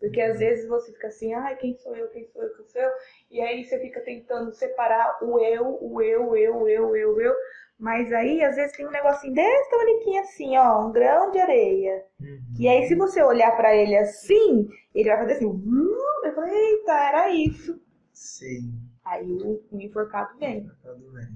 Porque 0.00 0.20
às 0.20 0.38
vezes 0.38 0.66
você 0.66 0.92
fica 0.92 1.08
assim, 1.08 1.32
ai, 1.34 1.56
quem 1.56 1.76
sou 1.76 1.94
eu, 1.94 2.08
quem 2.08 2.26
sou 2.28 2.42
eu, 2.42 2.56
quem 2.56 2.66
sou 2.66 2.80
eu? 2.80 2.90
E 3.30 3.40
aí 3.40 3.62
você 3.64 3.78
fica 3.78 4.00
tentando 4.00 4.50
separar 4.52 5.22
o 5.22 5.38
eu, 5.38 5.78
o 5.82 6.00
eu, 6.00 6.30
o 6.30 6.36
eu, 6.36 6.56
o 6.62 6.68
eu, 6.68 6.88
o 6.88 6.96
eu, 6.96 7.14
o 7.14 7.20
eu. 7.20 7.34
Mas 7.78 8.12
aí, 8.12 8.42
às 8.42 8.56
vezes, 8.56 8.76
tem 8.76 8.86
um 8.86 8.90
negocinho 8.90 9.34
desse 9.34 9.70
toniquinho 9.70 10.20
assim, 10.22 10.56
ó, 10.56 10.86
um 10.86 10.92
grão 10.92 11.30
de 11.30 11.38
areia. 11.38 12.04
Uhum. 12.20 12.40
E 12.58 12.68
aí, 12.68 12.86
se 12.86 12.94
você 12.94 13.22
olhar 13.22 13.56
pra 13.56 13.74
ele 13.74 13.96
assim, 13.96 14.68
ele 14.94 15.08
vai 15.08 15.18
fazer 15.18 15.32
assim, 15.34 15.46
"Uh", 15.46 16.26
eu 16.26 16.34
falei, 16.34 16.54
eita, 16.54 16.92
era 16.92 17.30
isso. 17.30 17.80
Sim, 18.12 18.72
Aí 19.04 19.26
o, 19.32 19.62
o 19.70 19.80
enforcado 19.80 20.38
vem. 20.38 20.66
tá 20.82 20.92
tudo 20.94 21.12
bem. 21.12 21.26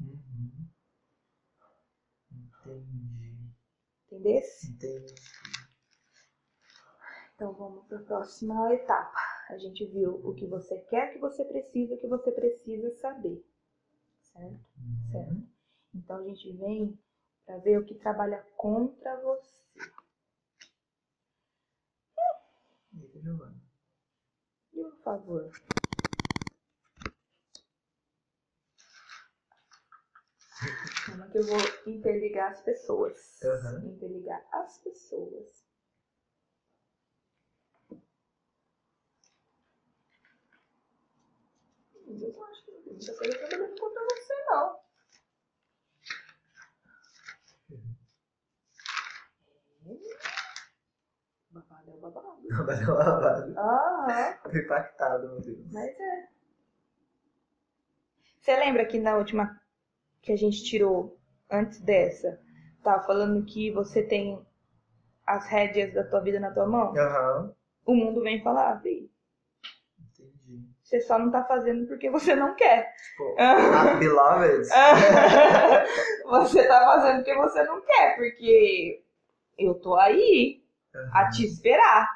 Uhum. 0.00 0.68
Entendi. 2.64 3.32
Entendeu? 4.10 4.40
Entendi. 4.64 5.14
Então 7.42 7.54
vamos 7.54 7.84
para 7.88 7.98
a 7.98 8.02
próxima 8.04 8.72
etapa. 8.72 9.18
A 9.48 9.58
gente 9.58 9.84
viu 9.86 10.14
o 10.24 10.32
que 10.32 10.46
você 10.46 10.78
quer, 10.82 11.08
o 11.08 11.12
que 11.14 11.18
você 11.18 11.44
precisa, 11.44 11.96
o 11.96 11.98
que 11.98 12.06
você 12.06 12.30
precisa 12.30 12.88
saber. 12.98 13.44
Certo? 14.20 14.60
Certo. 15.10 15.32
Uhum. 15.32 15.48
Então 15.92 16.18
a 16.18 16.22
gente 16.22 16.52
vem 16.52 16.96
para 17.44 17.58
ver 17.58 17.78
o 17.78 17.84
que 17.84 17.96
trabalha 17.96 18.46
contra 18.56 19.20
você. 19.22 19.60
Eita, 22.96 23.18
Giovana. 23.18 23.60
E 24.72 24.80
por 24.80 24.96
favor. 25.02 25.50
Calma 31.06 31.26
que 31.26 31.38
eu 31.38 31.44
vou 31.44 31.58
interligar 31.88 32.52
as 32.52 32.62
pessoas. 32.62 33.42
Aham. 33.42 33.84
Interligar 33.84 34.46
as 34.52 34.78
pessoas. 34.78 35.71
Eu 42.20 42.32
não 42.32 42.44
acho 42.44 42.64
que 42.64 42.70
não 42.72 42.82
tem 42.82 42.92
muita 42.94 43.14
coisa 43.16 43.38
trabalhando 43.38 43.80
contra 43.80 44.02
você, 44.04 44.34
não. 44.50 44.82
Babado 51.50 51.90
é 51.90 51.94
o 51.94 52.00
babado. 52.00 52.64
Vai 52.66 52.76
dar 52.80 52.92
uma 52.94 53.04
lavada. 53.04 53.60
Aham. 53.60 54.38
Tô 54.50 54.58
impactado, 54.58 55.28
meu 55.28 55.40
Deus. 55.40 55.72
Mas 55.72 56.00
é. 56.00 56.28
Você 58.40 58.56
lembra 58.56 58.84
que 58.86 58.98
na 58.98 59.16
última 59.16 59.60
que 60.20 60.32
a 60.32 60.36
gente 60.36 60.64
tirou, 60.64 61.18
antes 61.50 61.80
dessa, 61.80 62.40
tava 62.82 63.04
falando 63.04 63.44
que 63.44 63.70
você 63.70 64.02
tem 64.02 64.44
as 65.26 65.46
rédeas 65.46 65.94
da 65.94 66.04
tua 66.04 66.20
vida 66.20 66.40
na 66.40 66.52
tua 66.52 66.66
mão? 66.66 66.96
Aham. 66.96 67.54
O 67.84 67.94
mundo 67.94 68.22
vem 68.22 68.42
falar, 68.42 68.80
"Fi, 68.80 68.90
Entendi. 68.90 69.11
Você 70.92 71.00
só 71.00 71.18
não 71.18 71.30
tá 71.30 71.42
fazendo 71.44 71.86
porque 71.86 72.10
você 72.10 72.34
não 72.34 72.54
quer. 72.54 72.94
Tipo, 72.94 73.36
ah, 73.40 73.94
beloved. 73.94 74.68
você 76.28 76.68
tá 76.68 76.80
fazendo 76.84 77.16
porque 77.16 77.34
você 77.34 77.62
não 77.64 77.80
quer, 77.80 78.16
porque 78.16 79.02
eu 79.58 79.74
tô 79.74 79.94
aí 79.94 80.62
a 81.12 81.30
te 81.30 81.46
esperar. 81.46 82.08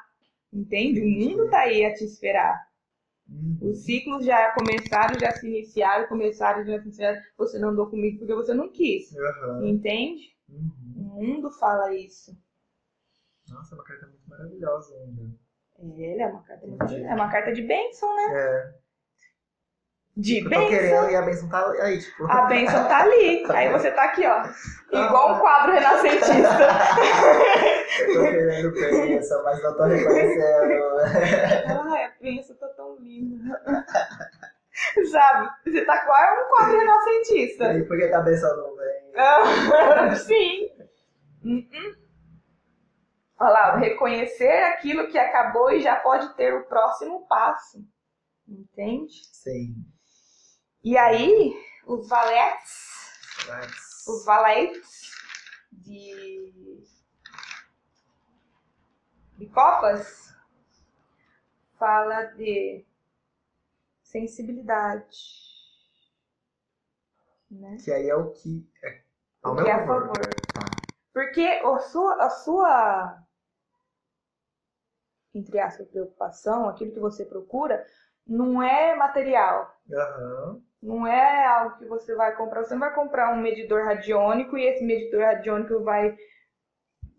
Entende? 0.53 1.01
O 1.01 1.07
mundo 1.07 1.49
tá 1.49 1.61
aí 1.61 1.85
a 1.85 1.93
te 1.93 2.03
esperar. 2.03 2.67
Uhum. 3.27 3.57
Os 3.61 3.83
ciclos 3.83 4.23
já 4.23 4.53
começaram, 4.53 5.19
já 5.19 5.31
se 5.31 5.47
iniciaram, 5.47 6.07
começaram, 6.07 6.63
já 6.63 6.79
se 6.79 6.85
iniciaram. 6.85 7.19
Você 7.37 7.59
não 7.59 7.69
andou 7.69 7.89
comigo 7.89 8.19
porque 8.19 8.33
você 8.33 8.53
não 8.53 8.69
quis. 8.69 9.13
Aham. 9.15 9.67
Entende? 9.67 10.35
Uhum. 10.47 10.71
O 10.95 11.25
mundo 11.25 11.51
fala 11.51 11.93
isso. 11.95 12.37
Nossa, 13.49 13.73
é 13.73 13.77
uma 13.77 13.83
carta 13.83 14.07
muito 14.07 14.29
maravilhosa 14.29 14.95
ainda. 14.95 15.46
Ele 15.79 16.21
é 16.21 16.27
uma 16.27 16.43
carta 16.43 16.65
Entendi. 16.65 17.03
é 17.05 17.13
uma 17.13 17.31
carta 17.31 17.53
de 17.53 17.61
bênção, 17.61 18.15
né? 18.15 18.33
É. 18.33 18.73
De 20.19 20.39
Eu 20.43 20.49
bênção. 20.49 20.67
querendo 20.69 21.09
e 21.11 21.15
a 21.15 21.21
benção 21.21 21.47
tá 21.49 21.71
aí, 21.81 21.99
tipo. 21.99 22.25
A 22.25 22.45
bênção 22.47 22.87
tá 22.87 23.03
ali. 23.03 23.45
Aí 23.53 23.71
você 23.71 23.91
tá 23.91 24.05
aqui, 24.05 24.25
ó. 24.25 24.43
Igual 24.91 25.35
um 25.35 25.39
quadro 25.39 25.73
renascentista. 25.73 26.33
Eu 27.99 28.13
tô 28.15 28.21
querendo 28.23 28.71
bênção, 28.71 29.43
mas 29.43 29.61
não 29.61 29.77
tô 29.77 29.83
reconhecendo. 29.83 30.73
Ai, 31.93 32.03
a 32.05 32.11
bênção 32.19 32.55
tá 32.55 32.67
tão 32.69 32.95
linda. 32.99 33.61
Sabe? 35.11 35.49
Você 35.65 35.85
tá 35.85 36.05
quase 36.05 36.41
um 36.41 36.47
quadro 36.49 36.79
renascentista. 36.79 37.73
E 37.73 37.83
por 37.83 37.97
que 37.97 38.05
a 38.05 38.21
benção 38.21 38.57
não 38.57 38.75
vem? 38.75 39.11
Ah, 39.15 40.15
Sim. 40.15 40.69
Uh-uh. 41.45 41.67
Olha 41.69 42.06
lá, 43.39 43.75
reconhecer 43.77 44.63
aquilo 44.63 45.07
que 45.09 45.17
acabou 45.17 45.71
e 45.71 45.81
já 45.81 45.95
pode 45.97 46.33
ter 46.35 46.53
o 46.53 46.65
próximo 46.65 47.27
passo. 47.27 47.85
Entende? 48.47 49.13
Sim. 49.31 49.75
E 50.83 50.97
aí, 50.97 51.53
os 51.85 52.07
valetes, 52.07 53.45
Mas... 53.47 54.07
os 54.07 54.25
valetes 54.25 55.11
de, 55.71 56.83
de 59.37 59.47
copas 59.49 60.33
fala 61.77 62.23
de 62.23 62.85
sensibilidade. 64.01 65.17
Né? 67.51 67.77
Que 67.83 67.91
aí 67.91 68.09
é 68.09 68.15
o 68.15 68.31
que. 68.31 68.67
É 68.83 69.01
ao 69.43 69.51
O 69.51 69.55
meu 69.55 69.65
que 69.65 69.71
é 69.71 69.73
a 69.73 69.85
favor. 69.85 70.07
favor. 70.07 70.35
Tá. 70.53 70.65
Porque 71.13 71.41
a 71.41 71.79
sua, 71.79 72.23
a 72.25 72.29
sua, 72.29 73.23
entre 75.37 75.59
aspas, 75.59 75.87
preocupação, 75.87 76.67
aquilo 76.67 76.91
que 76.91 76.99
você 76.99 77.25
procura, 77.25 77.85
não 78.25 78.61
é 78.61 78.95
material. 78.95 79.73
Aham. 79.91 80.61
Não 80.81 81.07
é 81.07 81.45
algo 81.45 81.77
que 81.77 81.85
você 81.85 82.13
vai 82.15 82.35
comprar. 82.35 82.63
Você 82.63 82.73
não 82.73 82.81
vai 82.81 82.93
comprar 82.93 83.33
um 83.33 83.41
medidor 83.41 83.83
radiônico 83.83 84.57
e 84.57 84.65
esse 84.65 84.83
medidor 84.83 85.21
radiônico 85.23 85.83
vai 85.83 86.15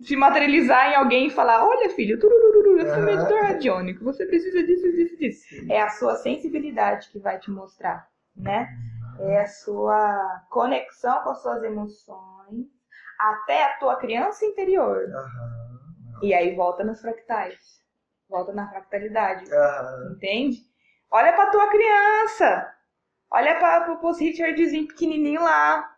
se 0.00 0.14
materializar 0.14 0.92
em 0.92 0.94
alguém 0.94 1.26
e 1.26 1.30
falar: 1.30 1.66
Olha, 1.66 1.90
filho, 1.90 2.18
turururu, 2.20 2.78
esse 2.78 2.90
é 2.90 2.94
um 2.94 2.98
Aham. 2.98 3.06
medidor 3.06 3.42
radiônico, 3.42 4.04
você 4.04 4.26
precisa 4.26 4.62
disso, 4.62 4.92
disso, 4.92 5.16
disso. 5.16 5.48
Sim. 5.48 5.72
É 5.72 5.82
a 5.82 5.88
sua 5.90 6.14
sensibilidade 6.16 7.08
que 7.10 7.18
vai 7.18 7.38
te 7.38 7.50
mostrar, 7.50 8.08
né? 8.36 8.68
É 9.18 9.40
a 9.40 9.46
sua 9.48 10.44
conexão 10.50 11.22
com 11.24 11.30
as 11.30 11.42
suas 11.42 11.62
emoções, 11.64 12.66
até 13.18 13.64
a 13.64 13.76
tua 13.78 13.96
criança 13.96 14.44
interior. 14.44 15.10
Aham. 15.12 15.68
E 16.22 16.32
aí 16.34 16.54
volta 16.54 16.84
nos 16.84 17.00
fractais. 17.00 17.77
Volta 18.28 18.52
na 18.52 18.68
fractalidade. 18.68 19.50
Aham. 19.52 20.12
Entende? 20.16 20.58
Olha 21.10 21.32
pra 21.32 21.50
tua 21.50 21.68
criança. 21.68 22.74
Olha 23.30 23.58
pra, 23.58 23.82
pro, 23.82 23.98
pros 23.98 24.18
Richardzinho 24.20 24.88
pequenininho 24.88 25.42
lá. 25.42 25.96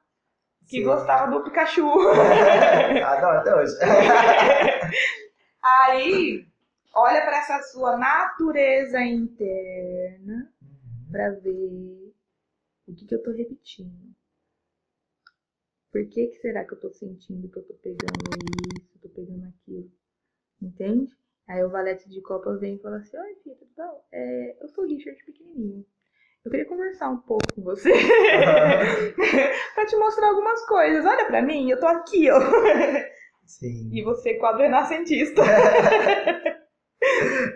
Que 0.68 0.78
Sim. 0.78 0.84
gostava 0.84 1.30
do 1.30 1.42
Pikachu. 1.42 1.88
Adoro 3.04 3.38
até 3.38 3.54
hoje. 3.54 3.74
aí, 5.62 6.46
olha 6.94 7.20
pra 7.22 7.38
essa 7.38 7.62
sua 7.62 7.96
natureza 7.96 9.00
interna 9.00 10.52
pra 11.10 11.30
ver 11.30 12.12
o 12.86 12.94
que, 12.94 13.04
que 13.06 13.14
eu 13.14 13.22
tô 13.22 13.32
repetindo. 13.32 14.14
Por 15.90 16.06
que, 16.08 16.28
que 16.28 16.36
será 16.36 16.64
que 16.64 16.74
eu 16.74 16.80
tô 16.80 16.90
sentindo 16.92 17.48
que 17.48 17.58
eu 17.58 17.66
tô 17.66 17.74
pegando 17.74 18.38
isso, 18.38 18.98
tô 19.02 19.08
pegando 19.08 19.48
aquilo? 19.48 19.90
Entende? 20.62 21.12
Aí 21.50 21.64
o 21.64 21.68
valete 21.68 22.08
de 22.08 22.20
copas 22.20 22.60
vem 22.60 22.76
e 22.76 22.78
fala 22.78 22.98
assim, 22.98 23.18
oi 23.18 23.34
filha, 23.42 23.56
tudo 23.56 23.72
bom? 23.76 24.04
É, 24.12 24.56
eu 24.62 24.68
sou 24.68 24.84
o 24.84 24.86
Richard 24.86 25.20
pequenininho. 25.24 25.84
Eu 26.44 26.50
queria 26.50 26.64
conversar 26.64 27.10
um 27.10 27.16
pouco 27.16 27.52
com 27.52 27.62
você. 27.62 27.90
pra 29.74 29.84
te 29.84 29.96
mostrar 29.96 30.28
algumas 30.28 30.64
coisas. 30.66 31.04
Olha 31.04 31.24
pra 31.24 31.42
mim, 31.42 31.68
eu 31.68 31.80
tô 31.80 31.88
aqui, 31.88 32.30
ó. 32.30 32.38
Sim. 33.44 33.90
E 33.92 34.00
você, 34.04 34.34
quadro 34.34 34.62
renascentista. 34.62 35.42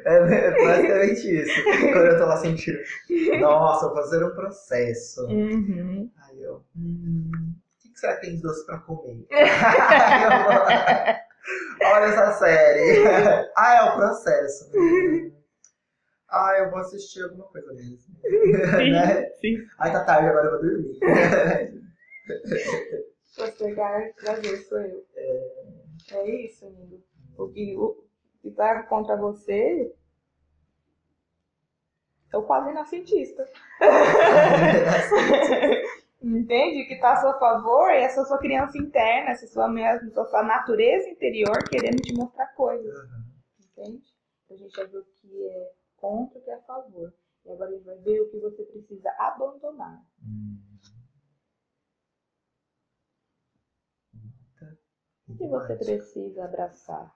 É 0.06 0.50
basicamente 0.64 1.42
isso. 1.42 1.64
Quando 1.92 2.06
eu 2.06 2.18
tô 2.18 2.24
lá 2.24 2.38
sentindo, 2.38 2.78
nossa, 3.40 3.88
vou 3.88 3.96
fazer 3.96 4.24
um 4.24 4.34
processo. 4.34 5.20
Uhum. 5.26 6.10
Aí 6.16 6.42
eu, 6.42 6.64
hum, 6.74 7.30
o 7.30 7.92
que 7.92 7.98
será 7.98 8.16
que 8.16 8.26
tem 8.26 8.40
doce 8.40 8.64
pra 8.64 8.78
comer? 8.78 9.26
Olha 11.82 12.04
essa 12.06 12.32
série. 12.38 13.04
Ah, 13.56 13.74
é 13.76 13.82
o 13.82 13.94
processo. 13.96 14.70
Ah, 16.28 16.54
eu 16.58 16.70
vou 16.70 16.80
assistir 16.80 17.22
alguma 17.22 17.44
coisa 17.46 17.72
mesmo. 17.72 18.14
né? 18.90 19.30
Sim, 19.40 19.40
sim. 19.40 19.56
Ai, 19.78 19.92
tá 19.92 20.04
tarde, 20.04 20.28
agora 20.28 20.46
eu 20.46 20.50
vou 20.52 20.60
dormir. 20.60 20.98
Postergar 23.36 24.12
prazer 24.14 24.58
sou 24.64 24.80
eu. 24.80 25.04
É 25.16 26.30
isso, 26.44 26.66
amigo. 26.66 27.00
O 27.38 27.48
que, 27.48 27.76
o 27.76 28.04
que 28.42 28.50
tá 28.50 28.82
contra 28.84 29.16
você 29.16 29.92
é 32.32 32.36
o 32.36 32.42
quadro 32.42 32.68
renascentista. 32.68 33.48
Entende? 36.24 36.84
Que 36.86 36.96
tá 36.98 37.12
a 37.12 37.16
seu 37.16 37.38
favor 37.38 37.90
é 37.90 38.02
essa 38.02 38.24
sua 38.24 38.38
criança 38.38 38.78
interna, 38.78 39.30
essa 39.30 39.46
sua, 39.46 39.68
mesma- 39.68 40.08
essa 40.08 40.24
sua 40.24 40.42
natureza 40.42 41.08
interior 41.10 41.68
querendo 41.68 42.00
te 42.00 42.14
mostrar 42.14 42.46
coisas. 42.54 42.94
Entende? 43.60 44.02
A 44.50 44.56
gente 44.56 44.74
já 44.74 44.84
viu 44.84 45.00
o 45.00 45.04
que 45.04 45.46
é 45.46 45.72
contra 45.96 46.38
e 46.38 46.40
o 46.40 46.44
que 46.44 46.50
é 46.50 46.54
a 46.54 46.62
favor. 46.62 47.12
E 47.44 47.52
agora 47.52 47.70
a 47.70 47.74
gente 47.74 47.84
vai 47.84 47.96
ver 47.98 48.20
o 48.22 48.30
que 48.30 48.38
você 48.38 48.62
precisa 48.64 49.10
abandonar. 49.18 50.02
Hum. 50.22 50.58
O 55.28 55.36
que 55.36 55.46
você 55.46 55.76
precisa 55.76 56.44
abraçar? 56.44 57.14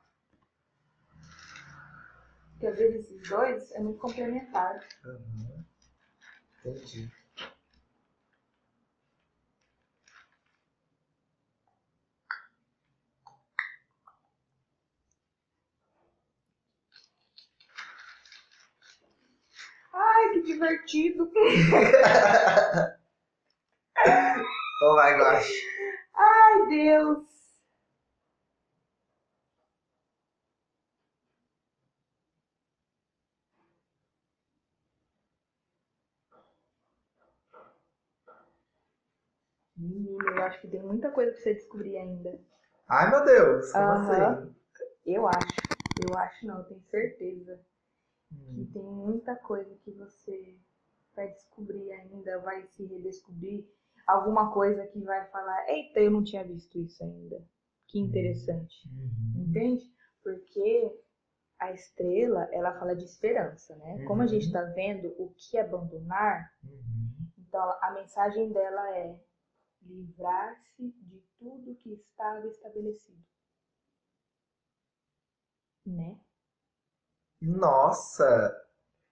Porque 2.50 2.66
às 2.66 2.76
vezes 2.76 3.06
esses 3.10 3.28
dois 3.28 3.70
é 3.72 3.80
muito 3.80 3.98
complementar. 4.00 4.80
Uhum. 5.04 5.64
Entendi. 6.64 7.10
Ai, 19.92 20.32
que 20.32 20.37
divertido! 20.48 21.30
oh 24.82 24.96
my 24.96 25.12
gosh. 25.16 25.50
Ai, 26.14 26.66
Deus! 26.68 27.26
Menino, 39.76 40.28
eu 40.28 40.42
acho 40.42 40.60
que 40.60 40.68
tem 40.68 40.82
muita 40.82 41.10
coisa 41.10 41.30
pra 41.30 41.40
você 41.40 41.54
descobrir 41.54 41.96
ainda. 41.98 42.36
Ai, 42.88 43.10
meu 43.10 43.24
Deus, 43.24 43.70
como 43.70 43.84
assim? 43.92 44.54
Eu 45.06 45.28
acho. 45.28 45.78
Eu 45.96 46.16
acho 46.16 46.46
não, 46.46 46.58
eu 46.58 46.64
tenho 46.64 46.82
certeza. 46.90 47.60
Que 48.30 48.60
Hum. 48.62 48.70
tem 48.72 48.82
muita 48.82 49.36
coisa 49.36 49.74
que 49.76 49.90
você 49.92 50.58
vai 51.14 51.28
descobrir 51.32 51.90
ainda, 51.92 52.38
vai 52.40 52.66
se 52.66 52.84
redescobrir. 52.86 53.66
Alguma 54.06 54.52
coisa 54.52 54.86
que 54.86 55.00
vai 55.00 55.26
falar, 55.30 55.68
eita, 55.68 56.00
eu 56.00 56.10
não 56.10 56.24
tinha 56.24 56.44
visto 56.44 56.78
isso 56.78 57.02
ainda. 57.04 57.44
Que 57.88 57.98
interessante. 57.98 58.88
Uhum. 58.88 59.44
Entende? 59.48 59.84
Porque 60.22 60.98
a 61.58 61.72
estrela, 61.72 62.48
ela 62.52 62.78
fala 62.78 62.94
de 62.94 63.04
esperança, 63.04 63.74
né? 63.76 64.04
Como 64.06 64.22
a 64.22 64.24
Uhum. 64.24 64.28
gente 64.28 64.52
tá 64.52 64.62
vendo 64.62 65.14
o 65.18 65.32
que 65.36 65.58
abandonar, 65.58 66.50
Uhum. 66.62 67.28
então 67.38 67.60
a 67.82 67.92
mensagem 67.92 68.52
dela 68.52 68.96
é 68.96 69.18
livrar-se 69.82 70.90
de 70.90 71.22
tudo 71.38 71.74
que 71.76 71.92
estava 71.92 72.46
estabelecido. 72.46 73.18
Né? 75.86 76.18
Nossa! 77.40 78.54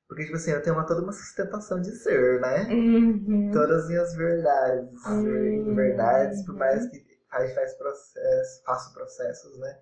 Porque, 0.08 0.24
tipo 0.24 0.36
assim, 0.36 0.52
eu 0.52 0.62
tenho 0.62 0.76
uma, 0.76 0.86
toda 0.86 1.02
uma 1.02 1.12
sustentação 1.12 1.80
de 1.80 1.90
ser, 1.96 2.40
né? 2.40 2.62
Uhum. 2.68 3.50
Todas 3.52 3.82
as 3.82 3.88
minhas 3.88 4.14
verdades. 4.14 5.04
Uhum. 5.04 5.74
Verdades, 5.74 6.44
por 6.44 6.54
mais 6.54 6.88
que 6.88 7.06
gente 7.44 7.54
faz 7.54 7.74
processo, 7.74 8.64
faça 8.64 8.92
processos, 8.92 9.58
né? 9.58 9.80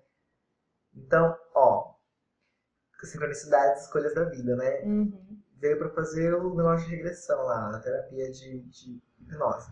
Então, 0.93 1.37
ó, 1.53 1.95
sincronicidades, 3.03 3.83
escolhas 3.83 4.15
da 4.15 4.23
vida, 4.25 4.55
né? 4.55 4.81
Uhum. 4.81 5.43
Veio 5.57 5.77
pra 5.77 5.89
fazer 5.89 6.33
o 6.33 6.55
negócio 6.55 6.87
de 6.87 6.95
regressão 6.95 7.43
lá, 7.43 7.75
a 7.75 7.79
terapia 7.79 8.31
de, 8.31 8.61
de 8.61 9.01
hipnose. 9.19 9.71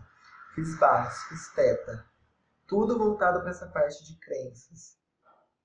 Fiz 0.54 0.78
baixo, 0.78 1.28
fiz 1.28 1.52
teta. 1.52 2.04
tudo 2.66 2.96
voltado 2.96 3.40
para 3.40 3.50
essa 3.50 3.66
parte 3.66 4.04
de 4.04 4.18
crenças, 4.20 4.96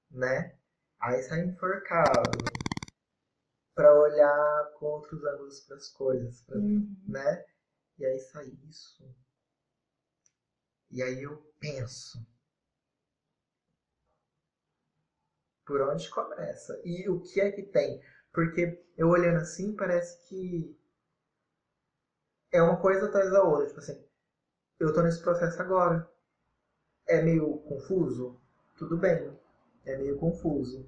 né? 0.10 0.56
Aí 1.00 1.22
sai 1.24 1.42
enforcado 1.42 2.44
para 3.80 3.94
olhar 3.94 4.66
com 4.74 4.88
outros 4.88 5.24
ângulos 5.24 5.62
para 5.62 5.78
as 5.78 5.88
coisas, 5.88 6.42
pra, 6.42 6.58
Uhum. 6.58 6.86
né? 7.08 7.42
E 7.98 8.06
aí 8.06 8.20
sai 8.20 8.48
isso. 8.70 9.06
E 10.92 11.02
aí 11.02 11.24
eu 11.24 11.42
penso. 11.60 12.20
Por 15.66 15.82
onde 15.82 16.10
começa? 16.10 16.78
E 16.84 17.08
o 17.08 17.22
que 17.22 17.40
é 17.40 17.50
que 17.50 17.64
tem? 17.64 17.98
Porque 18.34 18.78
eu 18.98 19.08
olhando 19.08 19.38
assim, 19.38 19.74
parece 19.74 20.18
que 20.28 20.70
é 22.52 22.62
uma 22.62 22.78
coisa 22.80 23.08
atrás 23.08 23.32
da 23.32 23.42
outra. 23.42 23.66
Tipo 23.68 23.80
assim, 23.80 24.00
eu 24.80 24.94
tô 24.94 25.02
nesse 25.02 25.22
processo 25.22 25.62
agora. 25.62 26.06
É 27.06 27.20
meio 27.22 27.58
confuso? 27.68 28.38
Tudo 28.78 28.98
bem. 28.98 29.30
É 29.86 29.96
meio 29.98 30.16
confuso. 30.18 30.86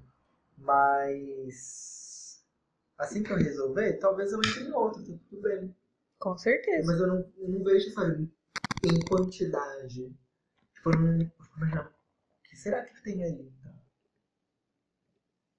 Mas 0.56 2.01
assim 2.98 3.22
que 3.22 3.32
eu 3.32 3.36
resolver, 3.36 3.98
talvez 3.98 4.32
eu 4.32 4.38
entre 4.38 4.64
em 4.64 4.72
outro, 4.72 5.02
tá 5.04 5.18
tudo 5.28 5.42
bem. 5.42 5.76
Com 6.18 6.36
certeza. 6.38 6.86
Mas 6.86 7.00
eu 7.00 7.06
não, 7.06 7.32
eu 7.36 7.48
não 7.48 7.64
vejo, 7.64 7.90
sabe, 7.90 8.32
em 8.82 9.02
quantidade. 9.08 10.14
Tipo, 10.74 10.90
eu 10.90 11.00
não. 11.00 11.18
O 11.20 12.42
que 12.44 12.56
será 12.56 12.84
que 12.84 13.02
tem 13.02 13.24
aí? 13.24 13.52
então? 13.58 13.72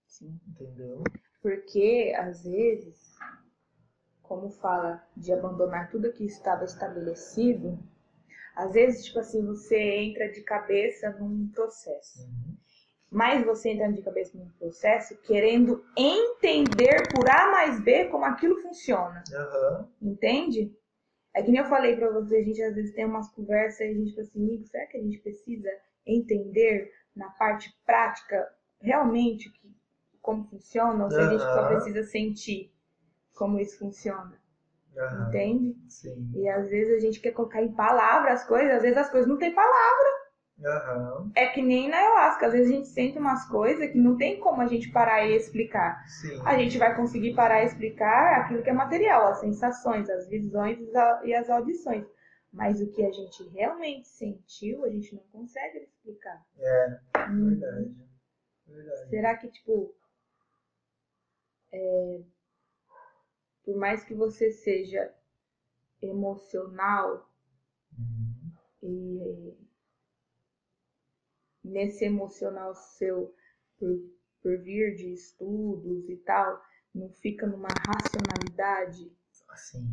Sim. 0.08 0.40
Entendeu? 0.48 1.04
Porque, 1.42 2.14
às 2.18 2.44
vezes, 2.44 3.14
como 4.22 4.50
fala 4.50 5.06
de 5.18 5.34
abandonar 5.34 5.90
tudo 5.90 6.14
que 6.14 6.24
estava 6.24 6.64
estabelecido, 6.64 7.78
às 8.56 8.74
vezes, 8.74 9.06
tipo 9.06 9.20
assim, 9.20 9.46
você 9.46 9.78
entra 9.78 10.32
de 10.32 10.42
cabeça 10.44 11.10
num 11.20 11.50
processo. 11.50 12.24
Uhum. 12.24 12.58
Mas 13.14 13.46
você 13.46 13.70
entra 13.70 13.92
de 13.94 14.02
cabeça 14.02 14.36
num 14.36 14.50
processo 14.58 15.16
querendo 15.22 15.86
entender 15.96 17.12
por 17.12 17.30
A 17.30 17.52
mais 17.52 17.80
B 17.80 18.06
como 18.06 18.26
aquilo 18.26 18.60
funciona. 18.64 19.24
Aham. 19.32 19.88
Entende? 20.02 20.76
É 21.32 21.44
que 21.44 21.52
nem 21.52 21.62
eu 21.62 21.68
falei 21.68 21.96
pra 21.96 22.10
você, 22.10 22.38
a 22.38 22.44
gente 22.44 22.62
às 22.62 22.74
vezes 22.74 22.96
tem 22.96 23.06
umas 23.06 23.30
conversas 23.30 23.82
e 23.82 23.84
a 23.84 23.94
gente 23.94 24.16
fala 24.16 24.28
assim, 24.28 24.44
amigo, 24.44 24.66
será 24.66 24.88
que 24.88 24.98
a 24.98 25.02
gente 25.02 25.20
precisa 25.20 25.70
entender 26.08 26.92
na 27.16 27.30
parte 27.30 27.72
prática 27.86 28.52
realmente 28.82 29.52
que, 29.52 29.72
como 30.20 30.44
funciona? 30.46 31.04
Ou 31.04 31.12
se 31.12 31.20
a 31.20 31.30
gente 31.30 31.42
só 31.42 31.68
precisa 31.68 32.04
sentir 32.04 32.74
como 33.36 33.60
isso 33.60 33.78
funciona? 33.78 34.42
Aham. 34.98 35.28
Entende? 35.28 35.78
Sim. 35.88 36.32
E 36.36 36.50
às 36.50 36.68
vezes 36.70 36.96
a 36.98 37.00
gente 37.00 37.20
quer 37.20 37.32
colocar 37.32 37.62
em 37.62 37.74
palavras 37.74 38.42
as 38.42 38.48
coisas, 38.48 38.72
às 38.76 38.82
vezes 38.82 38.98
as 38.98 39.10
coisas 39.10 39.30
não 39.30 39.38
têm 39.38 39.54
palavra. 39.54 40.23
Aham. 40.66 41.32
É 41.36 41.48
que 41.48 41.62
nem 41.62 41.90
na 41.90 41.98
ayahuasca, 41.98 42.48
às 42.48 42.54
vezes 42.54 42.72
a 42.72 42.76
gente 42.76 42.88
sente 42.88 43.18
umas 43.18 43.46
coisas 43.50 43.90
que 43.92 43.98
não 43.98 44.16
tem 44.18 44.40
como 44.40 44.62
a 44.62 44.68
gente 44.68 44.90
parar 44.92 45.26
e 45.26 45.36
explicar. 45.36 46.04
Sim. 46.08 46.42
A 46.46 46.58
gente 46.58 46.78
vai 46.78 46.96
conseguir 46.96 47.34
parar 47.36 47.64
e 47.64 47.66
explicar 47.66 48.42
aquilo 48.42 48.64
que 48.64 48.70
é 48.70 48.74
material, 48.74 49.28
as 49.28 49.40
sensações, 49.40 50.10
as 50.10 50.28
visões 50.30 50.78
e 50.80 51.28
e 51.28 51.34
as 51.36 51.50
audições. 51.50 52.06
Mas 52.52 52.80
o 52.82 52.90
que 52.92 53.04
a 53.04 53.12
gente 53.12 53.44
realmente 53.50 54.08
sentiu, 54.08 54.86
a 54.86 54.90
gente 54.90 55.14
não 55.16 55.24
consegue 55.32 55.80
explicar. 55.80 56.40
É, 56.60 57.00
Hum, 57.30 57.50
verdade. 57.60 57.96
Verdade. 58.68 59.10
Será 59.10 59.36
que, 59.38 59.48
tipo, 59.50 59.94
é, 61.72 62.22
por 63.66 63.76
mais 63.76 64.04
que 64.04 64.14
você 64.14 64.52
seja 64.52 65.12
emocional 66.02 67.28
Uhum. 67.98 68.52
e 68.84 69.58
nesse 71.64 72.06
emocional 72.06 72.74
seu, 72.76 73.34
por, 73.80 74.00
por 74.42 74.58
vir 74.60 74.96
de 74.96 75.14
estudos 75.14 76.10
e 76.10 76.18
tal, 76.18 76.62
não 76.94 77.10
fica 77.10 77.48
numa 77.48 77.70
racionalidade 77.70 79.12
Assim, 79.54 79.88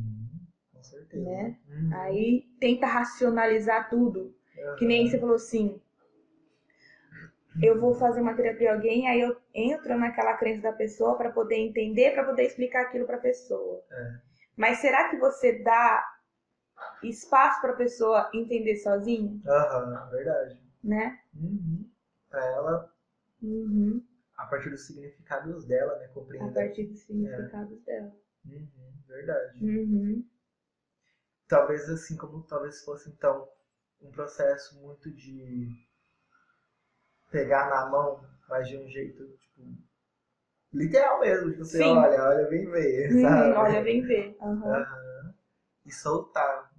com 0.72 0.82
certeza. 0.82 1.22
Né? 1.22 1.58
Uhum. 1.68 1.90
Aí 1.94 2.46
tenta 2.58 2.86
racionalizar 2.86 3.90
tudo. 3.90 4.34
Que 4.78 4.86
nem 4.86 5.08
você 5.08 5.18
falou 5.18 5.36
assim. 5.36 5.80
Eu 7.62 7.80
vou 7.80 7.94
fazer 7.94 8.20
uma 8.20 8.34
terapia 8.34 8.70
a 8.70 8.74
alguém, 8.74 9.08
aí 9.08 9.20
eu 9.20 9.36
entro 9.52 9.98
naquela 9.98 10.34
crença 10.34 10.62
da 10.62 10.72
pessoa 10.72 11.16
para 11.16 11.30
poder 11.30 11.56
entender, 11.56 12.12
para 12.12 12.24
poder 12.24 12.44
explicar 12.44 12.82
aquilo 12.82 13.06
para 13.06 13.16
a 13.16 13.20
pessoa. 13.20 13.82
É. 13.90 14.18
Mas 14.56 14.78
será 14.78 15.08
que 15.10 15.16
você 15.16 15.58
dá 15.62 16.02
espaço 17.02 17.60
para 17.60 17.72
a 17.72 17.76
pessoa 17.76 18.30
entender 18.32 18.76
sozinha, 18.76 19.40
Aham, 19.46 20.10
verdade. 20.10 20.58
Né? 20.82 21.18
Uhum. 21.34 21.88
Pra 22.28 22.44
ela, 22.46 22.88
Uhum. 23.42 24.02
a 24.36 24.44
partir 24.44 24.70
dos 24.70 24.86
significados 24.86 25.64
dela, 25.64 25.94
né? 25.98 26.08
A 26.08 26.08
Compreender. 26.08 26.48
partir 26.48 26.86
dos 26.88 27.02
significados 27.02 27.78
dela. 27.84 28.12
Uhum, 28.44 28.92
verdade. 29.08 29.62
Uhum. 29.62 30.24
Talvez 31.46 31.86
assim, 31.90 32.16
como 32.16 32.40
talvez 32.46 32.80
fosse 32.82 33.10
então 33.10 33.46
um 34.00 34.10
processo 34.10 34.74
muito 34.80 35.12
de 35.12 35.68
pegar 37.30 37.68
na 37.70 37.86
mão, 37.88 38.20
mas 38.48 38.68
de 38.68 38.76
um 38.76 38.86
jeito, 38.86 39.26
tipo, 39.38 39.62
literal 40.72 41.20
mesmo. 41.20 41.50
Tipo, 41.50 41.64
você 41.64 41.78
Sim. 41.78 41.82
olha, 41.82 42.22
olha, 42.24 42.48
vem 42.48 42.70
ver, 42.70 43.10
Uhum. 43.10 43.18
sabe? 43.20 43.54
Olha, 43.56 43.82
vem 43.82 44.02
ver. 44.02 44.36
Aham. 44.40 44.86
E 45.84 45.92
soltar, 45.92 46.69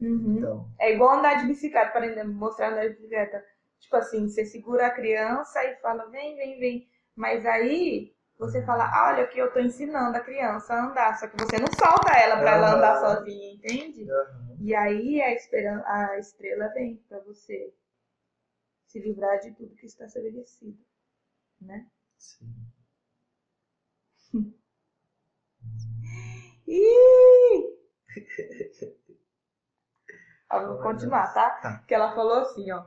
Uhum. 0.00 0.38
então. 0.38 0.68
É 0.78 0.92
igual 0.94 1.18
andar 1.18 1.34
de 1.40 1.46
bicicleta, 1.46 1.90
para 1.90 2.04
ainda 2.06 2.24
mostrar 2.24 2.70
andar 2.72 2.88
de 2.88 2.94
bicicleta. 2.94 3.44
Tipo 3.80 3.96
assim, 3.96 4.28
você 4.28 4.44
segura 4.44 4.86
a 4.86 4.90
criança 4.90 5.62
e 5.64 5.76
fala, 5.76 6.06
vem, 6.10 6.36
vem, 6.36 6.58
vem. 6.58 6.88
Mas 7.16 7.44
aí 7.46 8.14
você 8.38 8.62
fala, 8.62 8.84
"Ah, 8.84 9.12
olha 9.12 9.26
que 9.26 9.38
eu 9.38 9.52
tô 9.52 9.58
ensinando 9.58 10.16
a 10.16 10.20
criança 10.20 10.72
a 10.74 10.86
andar. 10.86 11.18
Só 11.18 11.26
que 11.26 11.36
você 11.36 11.58
não 11.58 11.70
solta 11.72 12.12
ela 12.16 12.36
pra 12.38 12.52
ela 12.52 12.76
andar 12.76 13.00
sozinha, 13.00 13.54
entende? 13.54 14.08
Aham. 14.10 14.56
E 14.60 14.74
aí 14.74 15.20
a, 15.22 15.32
esperan- 15.32 15.82
a 15.86 16.18
estrela 16.18 16.68
vem 16.68 16.96
pra 17.08 17.18
você 17.20 17.72
se 18.86 18.98
livrar 19.00 19.38
de 19.40 19.52
tudo 19.52 19.74
que 19.76 19.86
está 19.86 20.06
estabelecido. 20.06 20.78
Né? 21.60 21.86
Sim. 22.16 22.54
Ih! 26.66 27.78
Ó, 30.50 30.66
vou 30.66 30.78
continuar, 30.82 31.32
tá? 31.34 31.50
Tá. 31.60 31.84
Que 31.86 31.94
ela 31.94 32.14
falou 32.14 32.38
assim, 32.40 32.70
ó. 32.72 32.84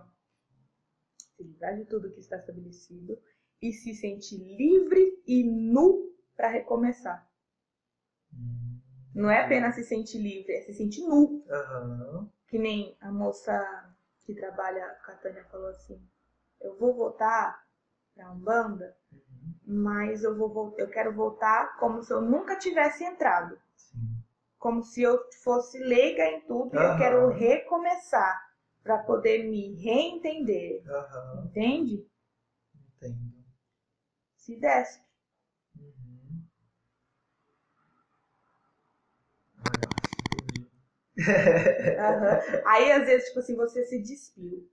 Se 1.36 1.44
livrar 1.44 1.76
de 1.76 1.86
tudo 1.86 2.12
que 2.12 2.20
está 2.20 2.38
estabelecido 2.38 3.18
e 3.62 3.72
se 3.72 3.94
sentir 3.94 4.38
livre 4.38 5.22
e 5.28 5.44
nu 5.44 6.12
para 6.36 6.50
recomeçar. 6.50 7.28
Hum. 8.34 8.80
Não 9.14 9.30
é 9.30 9.44
apenas 9.44 9.76
se 9.76 9.84
sentir 9.84 10.20
livre, 10.20 10.52
é 10.54 10.62
se 10.62 10.74
sentir 10.74 11.02
nu. 11.08 11.44
Aham. 11.50 12.32
Que 12.48 12.58
nem 12.58 12.98
a 13.02 13.12
moça 13.12 13.96
que 14.26 14.34
trabalha 14.34 14.88
com 15.06 15.12
a 15.12 15.16
Tânia 15.16 15.44
falou 15.46 15.68
assim: 15.68 16.02
eu 16.62 16.78
vou 16.78 16.96
voltar 16.96 17.64
pra 18.16 18.32
Umbanda, 18.32 18.96
Uhum. 19.12 19.56
mas 19.66 20.24
eu, 20.24 20.38
vou, 20.38 20.74
eu 20.78 20.90
quero 20.90 21.14
voltar 21.14 21.78
como 21.78 22.02
se 22.02 22.14
eu 22.14 22.22
nunca 22.22 22.58
tivesse 22.58 23.04
entrado. 23.04 23.60
Sim. 23.76 24.21
Como 24.62 24.84
se 24.84 25.02
eu 25.02 25.20
fosse 25.44 25.80
leiga 25.80 26.24
em 26.24 26.42
tudo 26.42 26.76
e 26.76 26.78
eu 26.78 26.96
quero 26.96 27.28
recomeçar 27.30 28.40
para 28.84 29.00
poder 29.00 29.50
me 29.50 29.74
reentender, 29.74 30.88
Aham. 30.88 31.46
entende? 31.46 32.08
Entendo. 32.96 33.44
Se 34.36 34.56
desce. 34.58 35.02
Uhum. 35.76 36.46
Aí 42.66 42.92
às 42.92 43.06
vezes 43.08 43.30
tipo 43.30 43.40
assim 43.40 43.56
você 43.56 43.84
se 43.86 44.00
despiu, 44.00 44.70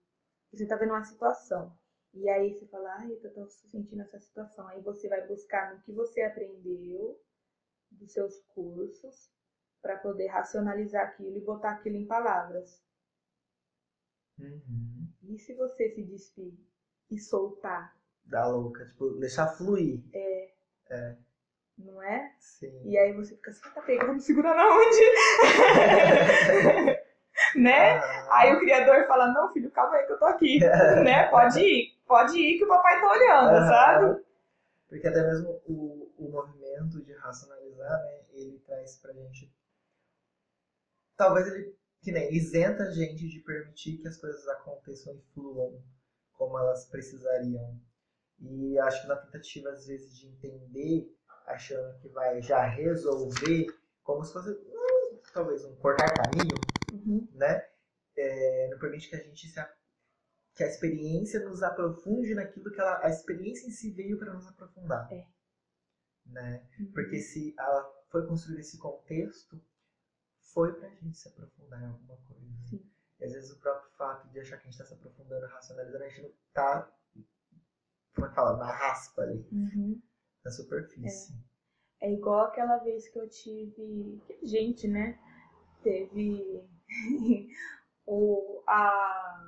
você 0.52 0.66
tá 0.66 0.76
vendo 0.76 0.90
uma 0.90 1.04
situação 1.04 1.72
e 2.12 2.28
aí 2.28 2.52
você 2.52 2.66
fala, 2.66 2.94
ai, 2.98 3.10
eu 3.10 3.32
tô 3.32 3.48
sentindo 3.48 4.02
essa 4.02 4.18
situação. 4.18 4.68
Aí 4.68 4.82
você 4.82 5.08
vai 5.08 5.26
buscar 5.26 5.74
no 5.74 5.80
que 5.80 5.92
você 5.92 6.20
aprendeu 6.22 7.18
dos 7.90 8.12
seus 8.12 8.38
cursos 8.48 9.30
para 9.82 9.96
poder 9.96 10.26
racionalizar 10.28 11.06
aquilo 11.06 11.36
e 11.36 11.40
botar 11.40 11.70
aquilo 11.70 11.96
em 11.96 12.06
palavras. 12.06 12.82
Uhum. 14.38 15.08
E 15.22 15.38
se 15.38 15.54
você 15.54 15.90
se 15.90 16.02
despir 16.04 16.52
e 17.10 17.18
soltar, 17.18 17.96
Dá 18.24 18.46
louca, 18.46 18.84
tipo, 18.86 19.10
deixar 19.18 19.48
fluir. 19.48 20.00
não 21.78 22.02
é? 22.02 22.32
Sim. 22.38 22.80
E 22.84 22.98
aí 22.98 23.12
você 23.12 23.34
fica 23.36 23.50
assim, 23.50 23.70
tá 23.70 23.80
pegando, 23.82 24.14
me 24.14 24.20
segurar 24.20 24.54
na 24.54 24.66
onde? 24.66 25.00
né? 27.56 27.92
Ah, 27.98 28.38
Aí 28.38 28.54
o 28.54 28.60
criador 28.60 29.06
fala, 29.06 29.32
não, 29.32 29.52
filho, 29.52 29.70
calma 29.70 29.96
aí 29.96 30.06
que 30.06 30.12
eu 30.12 30.18
tô 30.18 30.24
aqui. 30.26 30.58
né? 31.04 31.28
Pode 31.30 31.60
ir, 31.60 31.96
pode 32.06 32.38
ir 32.38 32.58
que 32.58 32.64
o 32.64 32.68
papai 32.68 33.00
tá 33.00 33.10
olhando, 33.10 33.56
Aham. 33.56 33.68
sabe? 33.68 34.24
Porque 34.88 35.06
até 35.06 35.22
mesmo 35.22 35.60
o, 35.66 36.10
o 36.18 36.30
movimento 36.30 37.02
de 37.02 37.12
racionalizar, 37.14 38.02
né, 38.04 38.20
ele 38.32 38.58
traz 38.66 38.96
pra 38.96 39.12
gente. 39.12 39.52
Talvez 41.18 41.46
ele 41.48 41.76
que 42.00 42.12
nem 42.12 42.32
isenta 42.32 42.84
a 42.84 42.90
gente 42.90 43.28
de 43.28 43.40
permitir 43.40 43.98
que 43.98 44.06
as 44.06 44.16
coisas 44.16 44.46
aconteçam 44.48 45.14
e 45.14 45.20
fluam 45.34 45.82
como 46.32 46.56
elas 46.58 46.86
precisariam. 46.86 47.78
E 48.40 48.78
acho 48.78 49.02
que 49.02 49.08
na 49.08 49.16
tentativa, 49.16 49.68
às 49.70 49.86
vezes, 49.86 50.16
de 50.16 50.28
entender, 50.28 51.12
achando 51.46 51.98
que 51.98 52.08
vai 52.08 52.40
já 52.40 52.64
resolver, 52.66 53.66
como 54.04 54.24
se 54.24 54.32
fosse 54.32 54.50
hum, 54.50 55.20
talvez 55.34 55.64
um 55.64 55.74
cortar 55.76 56.14
caminho, 56.14 56.54
Uhum. 56.92 57.28
né? 57.32 57.68
É, 58.16 58.68
não 58.70 58.78
permite 58.78 59.10
que 59.10 59.16
a 59.16 59.22
gente 59.22 59.48
se, 59.48 59.60
que 60.54 60.64
a 60.64 60.68
experiência 60.68 61.40
nos 61.40 61.62
aprofunde 61.62 62.34
naquilo 62.34 62.70
que 62.70 62.80
ela, 62.80 63.04
a 63.04 63.10
experiência 63.10 63.66
em 63.66 63.70
si 63.70 63.90
veio 63.90 64.18
para 64.18 64.32
nos 64.32 64.46
aprofundar. 64.46 65.12
É. 65.12 65.26
Né? 66.26 66.66
Uhum. 66.78 66.92
Porque 66.92 67.18
se 67.18 67.54
ela 67.58 67.90
foi 68.10 68.26
construir 68.26 68.60
esse 68.60 68.78
contexto, 68.78 69.60
foi 70.52 70.72
pra 70.72 70.88
gente 70.88 71.16
se 71.16 71.28
aprofundar 71.28 71.82
em 71.82 71.86
alguma 71.86 72.16
coisa. 72.28 72.46
Sim. 72.68 72.84
E 73.20 73.24
às 73.24 73.32
vezes 73.32 73.50
o 73.50 73.58
próprio 73.58 73.90
fato 73.92 74.28
de 74.28 74.40
achar 74.40 74.56
que 74.58 74.68
a 74.68 74.70
gente 74.70 74.78
tá 74.78 74.84
se 74.84 74.94
aprofundando, 74.94 75.46
racionalizando, 75.46 76.04
a 76.04 76.08
gente 76.08 76.22
não 76.22 76.32
tá, 76.52 76.92
como 78.14 78.26
é 78.26 78.28
que 78.30 78.34
fala, 78.34 78.56
na 78.56 78.70
raspa 78.72 79.22
ali, 79.22 79.46
Uhum. 79.50 80.00
na 80.44 80.50
superfície. 80.50 81.34
É 82.00 82.12
igual 82.12 82.44
aquela 82.46 82.78
vez 82.78 83.08
que 83.08 83.18
eu 83.18 83.28
tive. 83.28 84.20
que 84.26 84.46
Gente, 84.46 84.86
né? 84.86 85.18
Teve 85.82 86.64
o, 88.06 88.62
a, 88.66 89.44
o 89.46 89.47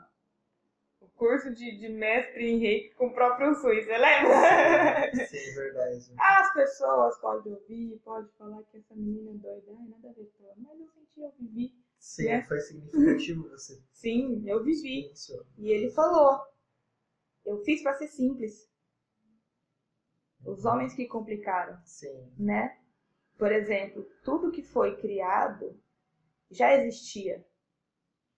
curso 1.20 1.52
de, 1.52 1.76
de 1.76 1.88
mestre 1.90 2.48
em 2.48 2.58
reiki 2.58 2.94
com 2.94 3.08
o 3.08 3.12
próprio 3.12 3.54
Sui, 3.54 3.82
você 3.82 3.98
lembra? 3.98 5.26
Sim, 5.26 5.36
é 5.36 5.54
verdade. 5.54 6.14
As 6.18 6.54
pessoas 6.54 7.20
podem 7.20 7.52
ouvir, 7.52 8.00
podem 8.02 8.30
falar 8.38 8.62
que 8.62 8.78
essa 8.78 8.94
menina 8.94 9.32
é 9.32 9.34
doida, 9.34 9.70
ai, 9.78 9.88
nada 9.88 10.08
a 10.08 10.12
ver 10.14 10.32
com 10.38 10.44
ela. 10.46 10.54
Mas 10.56 10.80
eu 10.80 10.88
senti, 10.88 11.20
eu 11.20 11.30
vivi. 11.38 11.74
Sim, 11.98 12.24
né? 12.24 12.42
foi 12.44 12.58
significativo 12.60 13.50
você. 13.50 13.78
Sim, 13.92 14.42
eu 14.46 14.64
vivi. 14.64 15.12
E 15.58 15.70
ele 15.70 15.90
falou: 15.90 16.40
eu 17.44 17.62
fiz 17.64 17.82
pra 17.82 17.92
ser 17.92 18.08
simples. 18.08 18.66
Os 20.42 20.64
homens 20.64 20.94
que 20.94 21.06
complicaram. 21.06 21.78
Sim. 21.84 22.32
né? 22.38 22.78
Por 23.36 23.52
exemplo, 23.52 24.06
tudo 24.24 24.50
que 24.50 24.62
foi 24.62 24.96
criado 24.96 25.78
já 26.50 26.74
existia 26.74 27.44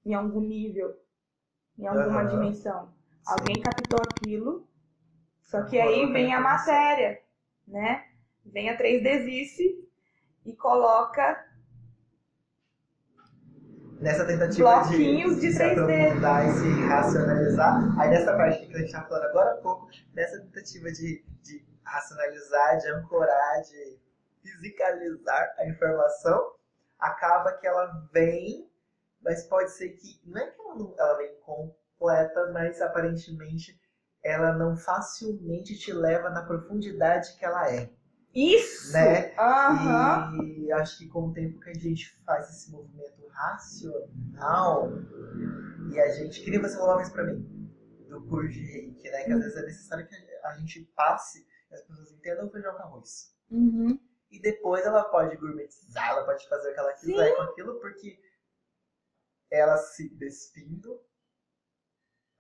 em 0.04 0.14
algum 0.14 0.40
nível, 0.40 1.00
em 1.78 1.86
alguma 1.86 2.20
Aham. 2.22 2.28
dimensão. 2.28 2.92
Alguém 3.26 3.60
captou 3.60 4.00
aquilo, 4.00 4.66
só 5.42 5.62
que 5.64 5.80
aí 5.80 6.12
vem 6.12 6.34
a 6.34 6.40
matéria, 6.40 7.20
né? 7.66 8.06
Vem 8.44 8.68
a 8.70 8.76
3Dzice 8.76 9.62
e 10.44 10.54
coloca 10.56 11.46
Nessa 14.00 14.26
tentativa 14.26 14.80
de, 14.82 14.88
Bloquinhos 14.88 15.40
de 15.40 15.52
se 15.52 15.58
3D. 15.62 15.80
aprofundar 15.80 16.48
e 16.48 16.52
se 16.54 16.80
racionalizar, 16.88 18.00
aí 18.00 18.10
nessa 18.10 18.36
parte 18.36 18.66
que 18.66 18.74
a 18.74 18.78
gente 18.78 18.86
estava 18.86 19.06
falando 19.08 19.24
agora 19.26 19.52
há 19.52 19.56
pouco, 19.58 19.88
nessa 20.12 20.40
tentativa 20.40 20.90
de, 20.90 21.24
de 21.40 21.64
racionalizar, 21.84 22.78
de 22.78 22.88
ancorar, 22.88 23.62
de 23.62 24.00
fisicalizar 24.42 25.54
a 25.56 25.68
informação, 25.68 26.52
acaba 26.98 27.52
que 27.52 27.64
ela 27.64 27.86
vem, 28.12 28.68
mas 29.22 29.44
pode 29.44 29.70
ser 29.70 29.90
que, 29.90 30.20
não 30.24 30.40
é 30.40 30.50
que 30.50 30.60
ela, 30.60 30.74
não, 30.74 30.94
ela 30.98 31.18
vem 31.18 31.34
completa, 31.40 32.50
mas 32.52 32.80
aparentemente 32.80 33.80
ela 34.22 34.52
não 34.52 34.76
facilmente 34.76 35.76
te 35.76 35.92
leva 35.92 36.30
na 36.30 36.44
profundidade 36.44 37.36
que 37.36 37.44
ela 37.44 37.70
é. 37.70 37.90
isso. 38.34 38.92
Né? 38.92 39.34
Aham. 39.36 40.38
E 40.44 40.72
acho 40.72 40.98
que 40.98 41.08
com 41.08 41.28
o 41.28 41.32
tempo 41.32 41.60
que 41.60 41.70
a 41.70 41.74
gente 41.74 42.16
faz 42.24 42.48
esse 42.48 42.70
movimento 42.70 43.26
racional, 43.28 44.90
e 45.90 46.00
a 46.00 46.08
gente, 46.12 46.42
que 46.42 46.50
nem 46.50 46.60
você 46.60 46.78
uma 46.78 46.96
vez 46.96 47.10
pra 47.10 47.24
mim, 47.24 47.62
do 48.08 48.22
curso 48.26 48.50
de 48.50 48.60
reiki, 48.60 49.10
né? 49.10 49.24
Que 49.24 49.32
às 49.32 49.40
vezes 49.40 49.56
é 49.56 49.62
necessário 49.62 50.06
que 50.06 50.14
a 50.44 50.54
gente 50.58 50.84
passe 50.94 51.46
e 51.70 51.74
as 51.74 51.82
pessoas 51.82 52.12
entendam 52.12 52.46
o 52.46 52.50
feijão 52.50 52.72
com 52.74 52.82
arroz. 52.82 53.34
Uhum. 53.50 53.98
E 54.30 54.40
depois 54.40 54.84
ela 54.86 55.04
pode 55.04 55.36
gourmetizar, 55.36 56.10
ela 56.10 56.24
pode 56.24 56.48
fazer 56.48 56.70
o 56.70 56.74
que 56.74 56.80
ela 56.80 56.92
quiser 56.94 57.36
com 57.36 57.42
aquilo, 57.42 57.80
porque 57.80 58.18
ela 59.52 59.76
se 59.76 60.08
despindo, 60.08 60.98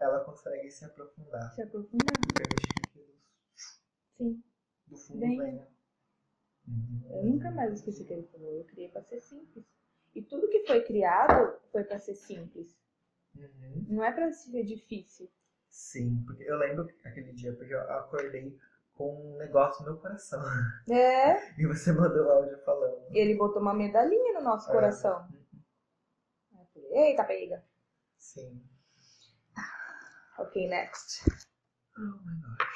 ela 0.00 0.24
consegue 0.24 0.70
se 0.70 0.84
aprofundar. 0.84 1.52
Se 1.54 1.62
aprofundar. 1.62 2.16
Sim. 4.16 4.42
do 4.86 4.96
fundo 4.96 5.20
Bem. 5.20 5.66
Uhum. 6.66 7.06
Eu 7.10 7.24
nunca 7.24 7.50
mais 7.50 7.74
esqueci 7.74 8.02
o 8.02 8.06
que 8.06 8.12
ele 8.14 8.26
falou. 8.28 8.52
Eu 8.52 8.64
criei 8.64 8.88
pra 8.88 9.02
ser 9.02 9.20
simples. 9.20 9.64
E 10.14 10.22
tudo 10.22 10.48
que 10.48 10.66
foi 10.66 10.82
criado 10.84 11.58
foi 11.70 11.84
pra 11.84 11.98
ser 11.98 12.14
simples. 12.14 12.74
Uhum. 13.36 13.86
Não 13.88 14.04
é 14.04 14.12
pra 14.12 14.30
ser 14.32 14.64
difícil. 14.64 15.30
Sim, 15.68 16.22
porque 16.26 16.44
eu 16.44 16.56
lembro 16.58 16.88
aquele 17.04 17.32
dia, 17.32 17.54
porque 17.54 17.74
eu 17.74 17.80
acordei 17.92 18.58
com 18.94 19.34
um 19.34 19.36
negócio 19.38 19.84
no 19.84 19.92
meu 19.92 20.00
coração. 20.00 20.40
É. 20.90 21.52
E 21.58 21.66
você 21.66 21.92
mandou 21.92 22.30
áudio 22.30 22.58
falando. 22.64 23.06
Ele 23.10 23.34
botou 23.36 23.60
uma 23.60 23.74
medalhinha 23.74 24.34
no 24.34 24.42
nosso 24.44 24.68
É. 24.70 24.72
coração. 24.72 25.20
Uhum. 25.30 25.42
Aí 26.54 26.60
eu 26.60 26.66
falei, 26.74 26.81
Eita, 26.92 27.24
pega. 27.24 27.64
Sim. 28.18 28.62
Ok, 30.38 30.68
next. 30.68 31.24
Oh 31.96 32.00
my 32.00 32.40
gosh. 32.40 32.72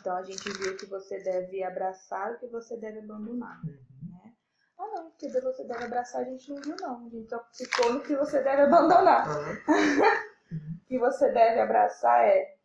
Então 0.00 0.16
a 0.16 0.22
gente 0.22 0.50
viu 0.58 0.76
que 0.76 0.86
você 0.86 1.22
deve 1.22 1.62
abraçar 1.62 2.34
e 2.34 2.38
que 2.38 2.46
você 2.48 2.76
deve 2.76 2.98
abandonar. 2.98 3.60
Uhum. 3.64 4.10
Né? 4.10 4.34
Ah, 4.78 4.86
não, 4.88 5.10
que 5.12 5.28
você 5.28 5.64
deve 5.64 5.84
abraçar 5.84 6.22
a 6.22 6.24
gente 6.24 6.48
não 6.50 6.60
viu, 6.60 6.76
não. 6.80 7.06
A 7.06 7.08
gente 7.10 7.28
só 7.28 7.42
ficou 7.54 7.92
no 7.94 8.02
que 8.02 8.14
você 8.16 8.42
deve 8.42 8.62
abandonar. 8.62 9.26
Uhum. 10.52 10.78
O 10.82 10.86
que 10.86 10.98
você 10.98 11.32
deve 11.32 11.58
abraçar 11.58 12.20
é, 12.28 12.58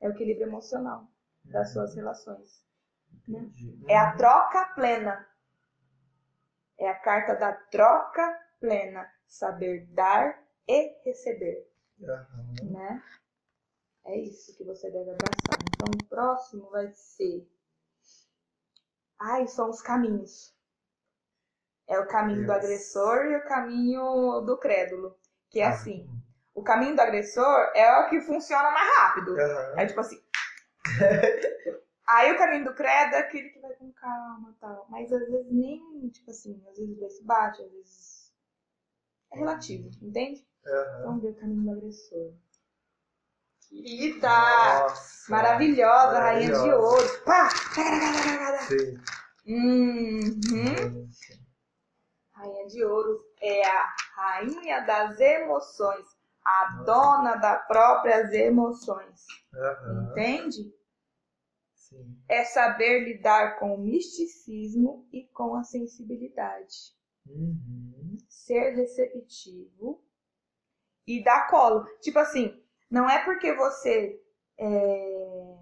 é 0.00 0.08
o 0.08 0.12
equilíbrio 0.12 0.46
emocional 0.46 1.10
das 1.44 1.68
Uhum. 1.68 1.72
suas 1.74 1.94
relações. 1.96 2.64
Entendi. 3.28 3.84
É 3.88 3.98
a 3.98 4.16
troca 4.16 4.66
plena. 4.76 5.28
É 6.78 6.88
a 6.88 6.98
carta 7.00 7.34
da 7.34 7.52
troca 7.52 8.40
plena. 8.60 9.10
Saber 9.26 9.86
dar 9.92 10.42
e 10.68 10.92
receber, 11.04 11.68
Uhum. 12.00 12.72
né? 12.72 13.02
É 14.04 14.18
isso 14.18 14.56
que 14.56 14.64
você 14.64 14.90
deve 14.90 15.10
abraçar. 15.10 15.58
Então, 15.74 15.88
o 15.94 16.06
próximo 16.08 16.68
vai 16.70 16.90
ser. 16.92 17.48
Ai, 19.20 19.46
são 19.46 19.68
os 19.70 19.80
caminhos. 19.82 20.54
É 21.86 21.98
o 21.98 22.06
caminho 22.08 22.40
do 22.40 22.46
Deus. 22.46 22.58
agressor 22.64 23.26
e 23.26 23.36
o 23.36 23.44
caminho 23.44 24.40
do 24.42 24.56
crédulo. 24.58 25.16
Que 25.50 25.60
é 25.60 25.66
Ah, 25.66 25.70
assim: 25.70 26.08
o 26.54 26.62
caminho 26.62 26.94
do 26.96 27.02
agressor 27.02 27.70
é 27.74 28.00
o 28.00 28.08
que 28.08 28.20
funciona 28.20 28.70
mais 28.70 28.96
rápido. 28.96 29.32
Uhum. 29.32 29.78
É 29.78 29.86
tipo 29.86 30.00
assim. 30.00 30.20
Aí 32.06 32.32
o 32.32 32.38
caminho 32.38 32.64
do 32.64 32.74
credo 32.74 33.14
é 33.14 33.18
aquele 33.18 33.50
que 33.50 33.60
vai 33.60 33.72
com 33.74 33.92
calma 33.92 34.50
e 34.50 34.60
tal. 34.60 34.86
Mas 34.88 35.12
às 35.12 35.28
vezes 35.28 35.52
nem, 35.52 36.08
tipo 36.08 36.30
assim, 36.30 36.60
às 36.68 36.76
vezes 36.78 37.16
se 37.18 37.24
bate, 37.24 37.62
às 37.62 37.70
vezes. 37.70 38.19
É 39.32 39.38
relativo, 39.38 39.88
entende? 40.02 40.44
Uhum. 40.66 41.02
Vamos 41.04 41.22
ver 41.22 41.30
o 41.30 41.36
caminho 41.36 41.62
do 41.62 41.70
agressor. 41.70 42.32
Querida! 43.68 44.28
Nossa. 44.28 45.30
Maravilhosa, 45.30 46.18
rainha 46.18 46.46
de 46.46 46.52
Maravilhosa. 46.52 46.76
ouro. 46.78 47.24
Pá! 47.24 47.48
Sim. 48.68 48.98
Uhum. 49.46 51.08
Rainha 52.32 52.66
de 52.66 52.84
ouro 52.84 53.18
é 53.40 53.66
a 53.66 53.86
rainha 54.16 54.80
das 54.80 55.20
emoções. 55.20 56.06
A 56.44 56.82
dona 56.84 57.36
das 57.36 57.66
próprias 57.66 58.32
emoções. 58.32 59.24
Uhum. 59.54 60.10
Entende? 60.10 60.74
Sim. 61.74 62.16
é 62.28 62.44
saber 62.44 63.00
lidar 63.04 63.58
com 63.58 63.74
o 63.74 63.78
misticismo 63.78 65.08
e 65.12 65.24
com 65.28 65.56
a 65.56 65.64
sensibilidade. 65.64 66.94
Uhum. 67.26 67.99
Ser 68.28 68.70
receptivo 68.70 70.02
e 71.06 71.22
dar 71.22 71.48
colo. 71.48 71.84
Tipo 72.00 72.18
assim, 72.18 72.62
não 72.90 73.08
é 73.08 73.24
porque 73.24 73.54
você 73.54 74.20
é, 74.58 75.56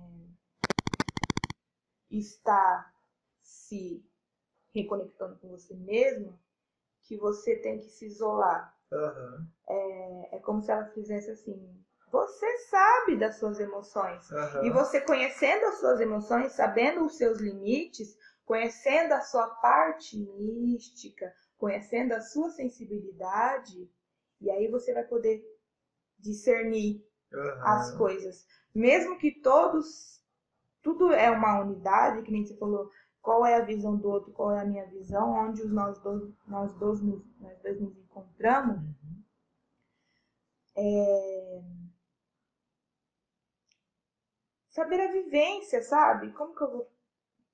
está 2.10 2.92
se 3.42 4.04
reconectando 4.74 5.38
com 5.38 5.48
você 5.48 5.74
mesmo 5.74 6.38
que 7.02 7.16
você 7.16 7.56
tem 7.56 7.78
que 7.78 7.88
se 7.88 8.06
isolar. 8.06 8.76
Uhum. 8.92 9.46
É, 9.68 10.36
é 10.36 10.38
como 10.40 10.62
se 10.62 10.70
ela 10.70 10.86
fizesse 10.86 11.30
assim. 11.30 11.84
Você 12.10 12.58
sabe 12.70 13.18
das 13.18 13.38
suas 13.38 13.60
emoções. 13.60 14.30
Uhum. 14.30 14.64
E 14.64 14.70
você 14.70 15.00
conhecendo 15.00 15.66
as 15.66 15.78
suas 15.78 16.00
emoções, 16.00 16.52
sabendo 16.52 17.04
os 17.04 17.16
seus 17.16 17.38
limites, 17.38 18.16
conhecendo 18.44 19.12
a 19.12 19.20
sua 19.20 19.46
parte 19.46 20.18
mística, 20.18 21.34
conhecendo 21.58 22.12
a 22.12 22.20
sua 22.20 22.50
sensibilidade, 22.50 23.90
e 24.40 24.50
aí 24.50 24.68
você 24.68 24.94
vai 24.94 25.04
poder 25.04 25.44
discernir 26.18 27.04
Uhum. 27.32 27.62
as 27.62 27.94
coisas. 27.96 28.46
Mesmo 28.74 29.18
que 29.18 29.40
todos, 29.42 30.22
tudo 30.82 31.12
é 31.12 31.30
uma 31.30 31.60
unidade, 31.60 32.22
que 32.22 32.30
nem 32.32 32.46
você 32.46 32.56
falou, 32.56 32.90
qual 33.20 33.44
é 33.44 33.56
a 33.56 33.64
visão 33.64 33.96
do 33.98 34.08
outro, 34.08 34.32
qual 34.32 34.52
é 34.52 34.60
a 34.62 34.64
minha 34.64 34.86
visão, 34.86 35.30
onde 35.34 35.60
os 35.62 35.70
nós 35.70 35.98
dois, 36.00 36.32
nós 36.46 36.72
dois, 36.78 37.02
nos, 37.02 37.22
nós 37.38 37.58
dois 37.60 37.80
nos 37.80 37.96
encontramos. 37.98 38.78
Uhum. 38.78 39.22
É... 40.76 41.62
Saber 44.70 45.00
a 45.00 45.12
vivência, 45.12 45.82
sabe? 45.82 46.32
Como 46.32 46.54
que 46.54 46.62
eu 46.62 46.70
vou. 46.70 46.92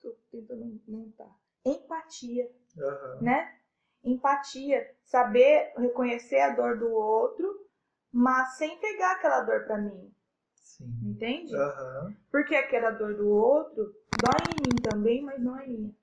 Tô 0.02 0.14
tentando 0.30 0.80
montar. 0.86 1.34
Empatia, 1.64 2.52
Aham. 2.78 3.22
né? 3.22 3.60
Empatia. 4.04 4.94
Saber 5.02 5.72
reconhecer 5.76 6.40
a 6.40 6.54
dor 6.54 6.78
do 6.78 6.90
outro, 6.90 7.68
mas 8.12 8.56
sem 8.56 8.78
pegar 8.80 9.12
aquela 9.12 9.40
dor 9.40 9.64
pra 9.64 9.78
mim. 9.78 10.14
Sim. 10.54 10.92
Entende? 11.02 11.54
Aham. 11.54 12.16
Porque 12.30 12.54
aquela 12.54 12.90
dor 12.90 13.16
do 13.16 13.28
outro 13.28 13.94
dói 14.20 14.54
em 14.56 14.74
mim 14.74 14.82
também, 14.82 15.22
mas 15.22 15.40
não 15.42 15.58
é 15.58 15.66
minha. 15.66 15.94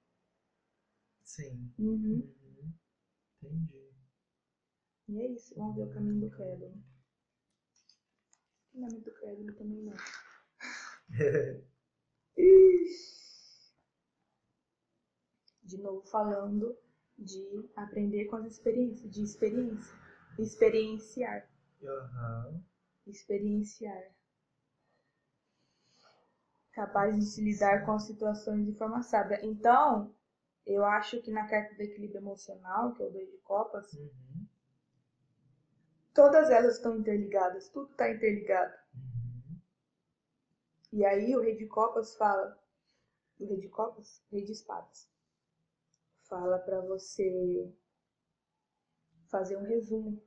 Sim. 1.24 1.74
Uhum. 1.78 2.34
Uhum. 2.42 2.74
Entendi. 3.44 3.92
E 5.10 5.22
é 5.22 5.28
isso. 5.28 5.54
Vamos 5.56 5.76
ver 5.76 5.84
o 5.84 5.94
caminho 5.94 6.22
do 6.22 6.30
credo. 6.30 6.74
O 8.74 8.82
caminho 8.82 9.02
do 9.02 9.14
credo 9.14 9.54
também 9.56 9.82
não. 9.84 9.94
De 15.64 15.78
novo 15.78 16.06
falando 16.08 16.78
de 17.22 17.70
aprender 17.76 18.26
com 18.26 18.38
as 18.38 18.46
experiências, 18.46 19.12
de 19.12 19.22
experiência. 19.22 19.96
Experienciar. 20.40 21.48
Aham. 21.84 22.64
Experienciar. 23.06 24.12
Capaz 26.72 27.16
de 27.16 27.26
se 27.26 27.42
lidar 27.44 27.86
com 27.86 27.92
as 27.92 28.04
situações 28.04 28.66
de 28.66 28.74
forma 28.74 29.04
sábia. 29.04 29.40
Então, 29.46 30.16
eu 30.66 30.86
acho 30.86 31.22
que 31.22 31.32
na 31.32 31.48
carta 31.48 31.76
do 31.76 31.82
equilíbrio 31.82 32.20
emocional, 32.22 32.94
que 32.94 33.04
é 33.04 33.06
o 33.08 33.12
dois 33.12 33.30
de 33.30 33.38
copas, 33.40 33.92
Uhum. 33.94 34.48
todas 36.14 36.50
elas 36.50 36.78
estão 36.78 36.98
interligadas, 36.98 37.70
tudo 37.70 37.92
está 37.92 38.10
interligado. 38.10 38.74
Uhum. 38.96 39.60
E 40.94 41.06
aí 41.06 41.36
o 41.36 41.42
rei 41.42 41.58
de 41.58 41.68
copas 41.68 42.16
fala, 42.16 42.58
o 43.40 43.46
rei 43.46 43.60
de 43.60 43.68
copas, 43.68 44.24
rei 44.32 44.46
de 44.46 44.54
espadas, 44.54 45.11
fala 46.32 46.58
pra 46.60 46.80
você 46.80 47.70
fazer 49.30 49.58
um 49.58 49.64
resumo 49.64 50.24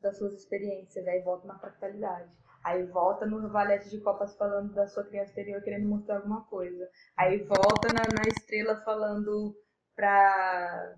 das 0.00 0.18
suas 0.18 0.34
experiências, 0.34 1.06
aí 1.06 1.22
volta 1.22 1.46
na 1.46 1.58
fractalidade. 1.58 2.36
Aí 2.64 2.84
volta 2.86 3.24
no 3.24 3.48
valete 3.50 3.88
de 3.88 4.00
copas 4.00 4.36
falando 4.36 4.74
da 4.74 4.88
sua 4.88 5.04
criança 5.04 5.30
interior 5.30 5.62
querendo 5.62 5.86
mostrar 5.88 6.16
alguma 6.16 6.44
coisa. 6.46 6.90
Aí 7.16 7.38
volta 7.44 7.88
na, 7.94 8.00
na 8.00 8.28
estrela 8.28 8.82
falando 8.84 9.54
pra. 9.94 10.96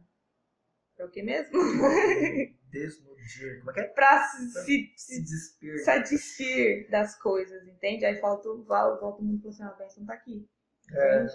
pra 0.97 1.07
o 1.07 1.11
que 1.11 1.23
mesmo? 1.23 1.53
Desnudir. 2.71 3.59
Como 3.61 3.71
é 3.73 3.75
que 3.75 3.81
é? 3.81 3.89
pra 3.89 4.23
se, 4.29 4.49
se, 4.51 4.93
Se 4.97 4.97
se 4.97 5.21
despir. 5.23 5.85
satisfir 5.85 6.89
das 6.91 7.15
coisas, 7.21 7.67
entende? 7.67 8.05
Aí 8.07 8.21
volta, 8.21 8.49
o- 8.49 8.63
volta, 8.65 9.05
o 9.05 9.23
mundo 9.25 9.39
e 9.39 9.43
fala 9.43 9.51
assim, 9.53 9.63
"Ah, 9.63 9.69
a 9.69 9.75
bênção 9.75 10.07
tá 10.07 10.15
aqui, 10.15 10.49
É. 10.93 11.27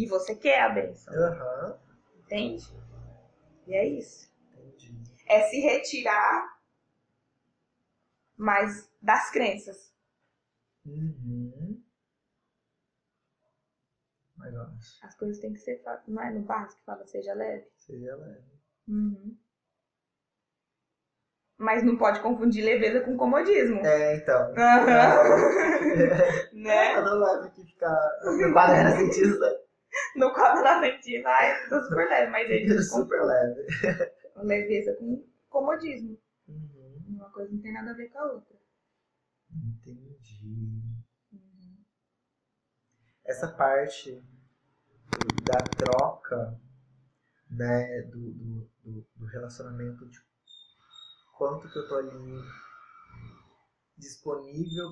E 0.00 0.06
você 0.06 0.34
quer 0.34 0.62
a 0.62 0.70
bênção, 0.70 1.12
Aham. 1.12 1.78
entende? 2.20 2.64
E 3.66 3.74
é 3.74 3.86
isso. 3.86 4.32
Entendi. 4.56 4.98
É 5.28 5.42
se 5.42 5.60
retirar 5.60 6.58
mais 8.34 8.90
das 9.02 9.30
crenças. 9.30 9.92
Uhum. 10.86 11.84
As 15.02 15.14
coisas 15.16 15.38
têm 15.38 15.52
que 15.52 15.60
ser, 15.60 15.82
não 16.08 16.22
é 16.22 16.30
no 16.30 16.40
básico 16.40 16.78
que 16.78 16.86
fala 16.86 17.04
seja 17.04 17.34
leve? 17.34 17.66
Seria 17.76 18.16
leve. 18.16 18.42
Uhum. 18.88 19.36
Mas 21.58 21.82
não 21.82 21.98
pode 21.98 22.22
confundir 22.22 22.64
leveza 22.64 23.02
com 23.02 23.18
comodismo. 23.18 23.84
É, 23.84 24.16
então. 24.16 24.54
Aham. 24.56 25.36
né? 26.54 26.96
Eu 26.96 27.04
não 27.04 27.18
leve 27.18 27.48
aqui 27.48 27.66
ficar 27.66 28.00
no 28.24 28.50
quadro 28.54 28.96
cientista. 28.96 29.69
No 30.16 30.32
quadro 30.32 30.62
da 30.62 30.80
mentira, 30.80 31.28
ai, 31.28 31.68
tô 31.68 31.82
super 31.82 32.08
leve, 32.08 32.30
mas 32.30 32.50
ele 32.50 32.82
Super 32.82 33.22
leve. 33.22 33.66
leveza 34.36 34.94
com 34.96 35.26
comodismo. 35.48 36.18
Uhum. 36.48 37.04
Uma 37.08 37.30
coisa 37.30 37.52
não 37.52 37.60
tem 37.60 37.72
nada 37.72 37.90
a 37.90 37.94
ver 37.94 38.08
com 38.08 38.18
a 38.18 38.32
outra. 38.32 38.56
Entendi. 39.50 40.80
Essa 43.24 43.48
parte 43.48 44.22
da 45.44 45.58
troca, 45.76 46.60
né, 47.50 48.02
do, 48.02 48.32
do, 48.32 48.70
do, 48.84 49.06
do 49.16 49.26
relacionamento, 49.26 50.08
de 50.08 50.18
quanto 51.36 51.70
que 51.70 51.78
eu 51.78 51.88
tô 51.88 51.96
ali 51.96 52.42
disponível, 53.96 54.88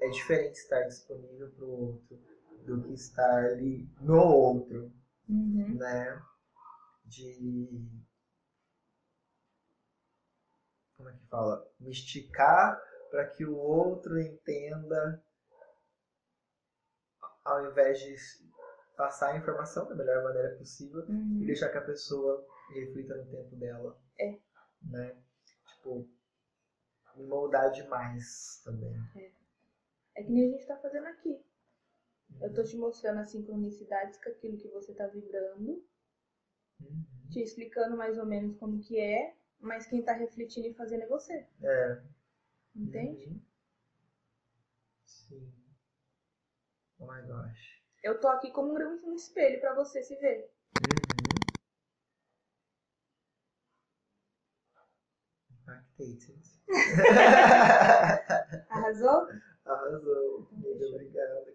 é 0.00 0.08
diferente 0.08 0.54
estar 0.56 0.82
disponível 0.82 1.50
pro 1.52 1.68
outro 1.68 2.33
do 2.64 2.82
que 2.82 2.92
estar 2.94 3.44
ali 3.44 3.88
no 4.00 4.16
outro, 4.18 4.92
Uhum. 5.28 5.76
né? 5.78 6.22
De. 7.04 7.86
Como 10.96 11.08
é 11.08 11.12
que 11.12 11.26
fala? 11.28 11.66
Me 11.80 11.90
esticar 11.90 12.80
para 13.10 13.26
que 13.28 13.44
o 13.44 13.56
outro 13.56 14.18
entenda, 14.18 15.22
ao 17.44 17.66
invés 17.70 17.98
de 18.00 18.16
passar 18.96 19.32
a 19.32 19.36
informação 19.36 19.88
da 19.88 19.94
melhor 19.94 20.22
maneira 20.24 20.56
possível 20.56 21.04
e 21.08 21.12
Uhum. 21.12 21.44
deixar 21.46 21.68
que 21.70 21.78
a 21.78 21.84
pessoa 21.84 22.46
reflita 22.70 23.14
no 23.16 23.26
tempo 23.30 23.56
dela. 23.56 23.98
É. 24.18 24.38
Né? 24.82 25.16
Tipo, 25.66 26.08
me 27.16 27.26
moldar 27.26 27.70
demais 27.72 28.60
também. 28.64 28.94
É 30.16 30.22
que 30.22 30.30
nem 30.30 30.48
a 30.48 30.50
gente 30.52 30.66
tá 30.66 30.76
fazendo 30.78 31.06
aqui. 31.08 31.44
Eu 32.40 32.52
tô 32.52 32.62
te 32.62 32.76
mostrando 32.76 33.20
as 33.20 33.30
sincronicidades 33.30 34.22
com 34.22 34.28
aquilo 34.28 34.58
que 34.58 34.68
você 34.68 34.92
tá 34.92 35.06
vibrando. 35.06 35.82
Uhum. 36.80 37.04
Te 37.30 37.40
explicando 37.40 37.96
mais 37.96 38.18
ou 38.18 38.26
menos 38.26 38.58
como 38.58 38.80
que 38.80 38.98
é, 38.98 39.34
mas 39.60 39.86
quem 39.86 40.02
tá 40.02 40.12
refletindo 40.12 40.66
e 40.68 40.74
fazendo 40.74 41.04
é 41.04 41.06
você. 41.06 41.46
É. 41.62 42.02
Entende? 42.76 43.28
Uhum. 43.28 43.40
Sim. 45.06 45.52
Oh 46.98 47.06
my 47.06 47.22
gosh. 47.22 47.80
Eu 48.02 48.20
tô 48.20 48.28
aqui 48.28 48.50
como 48.50 48.74
um 48.74 49.14
espelho 49.14 49.58
para 49.60 49.74
você 49.74 50.02
se 50.02 50.16
ver. 50.16 50.50
Uhum. 50.80 51.14
Impactated. 55.62 56.42
Arrasou? 58.68 59.28
Arrasou. 59.64 60.46
Muito 60.52 60.76
então, 60.76 60.88
obrigada. 60.90 61.54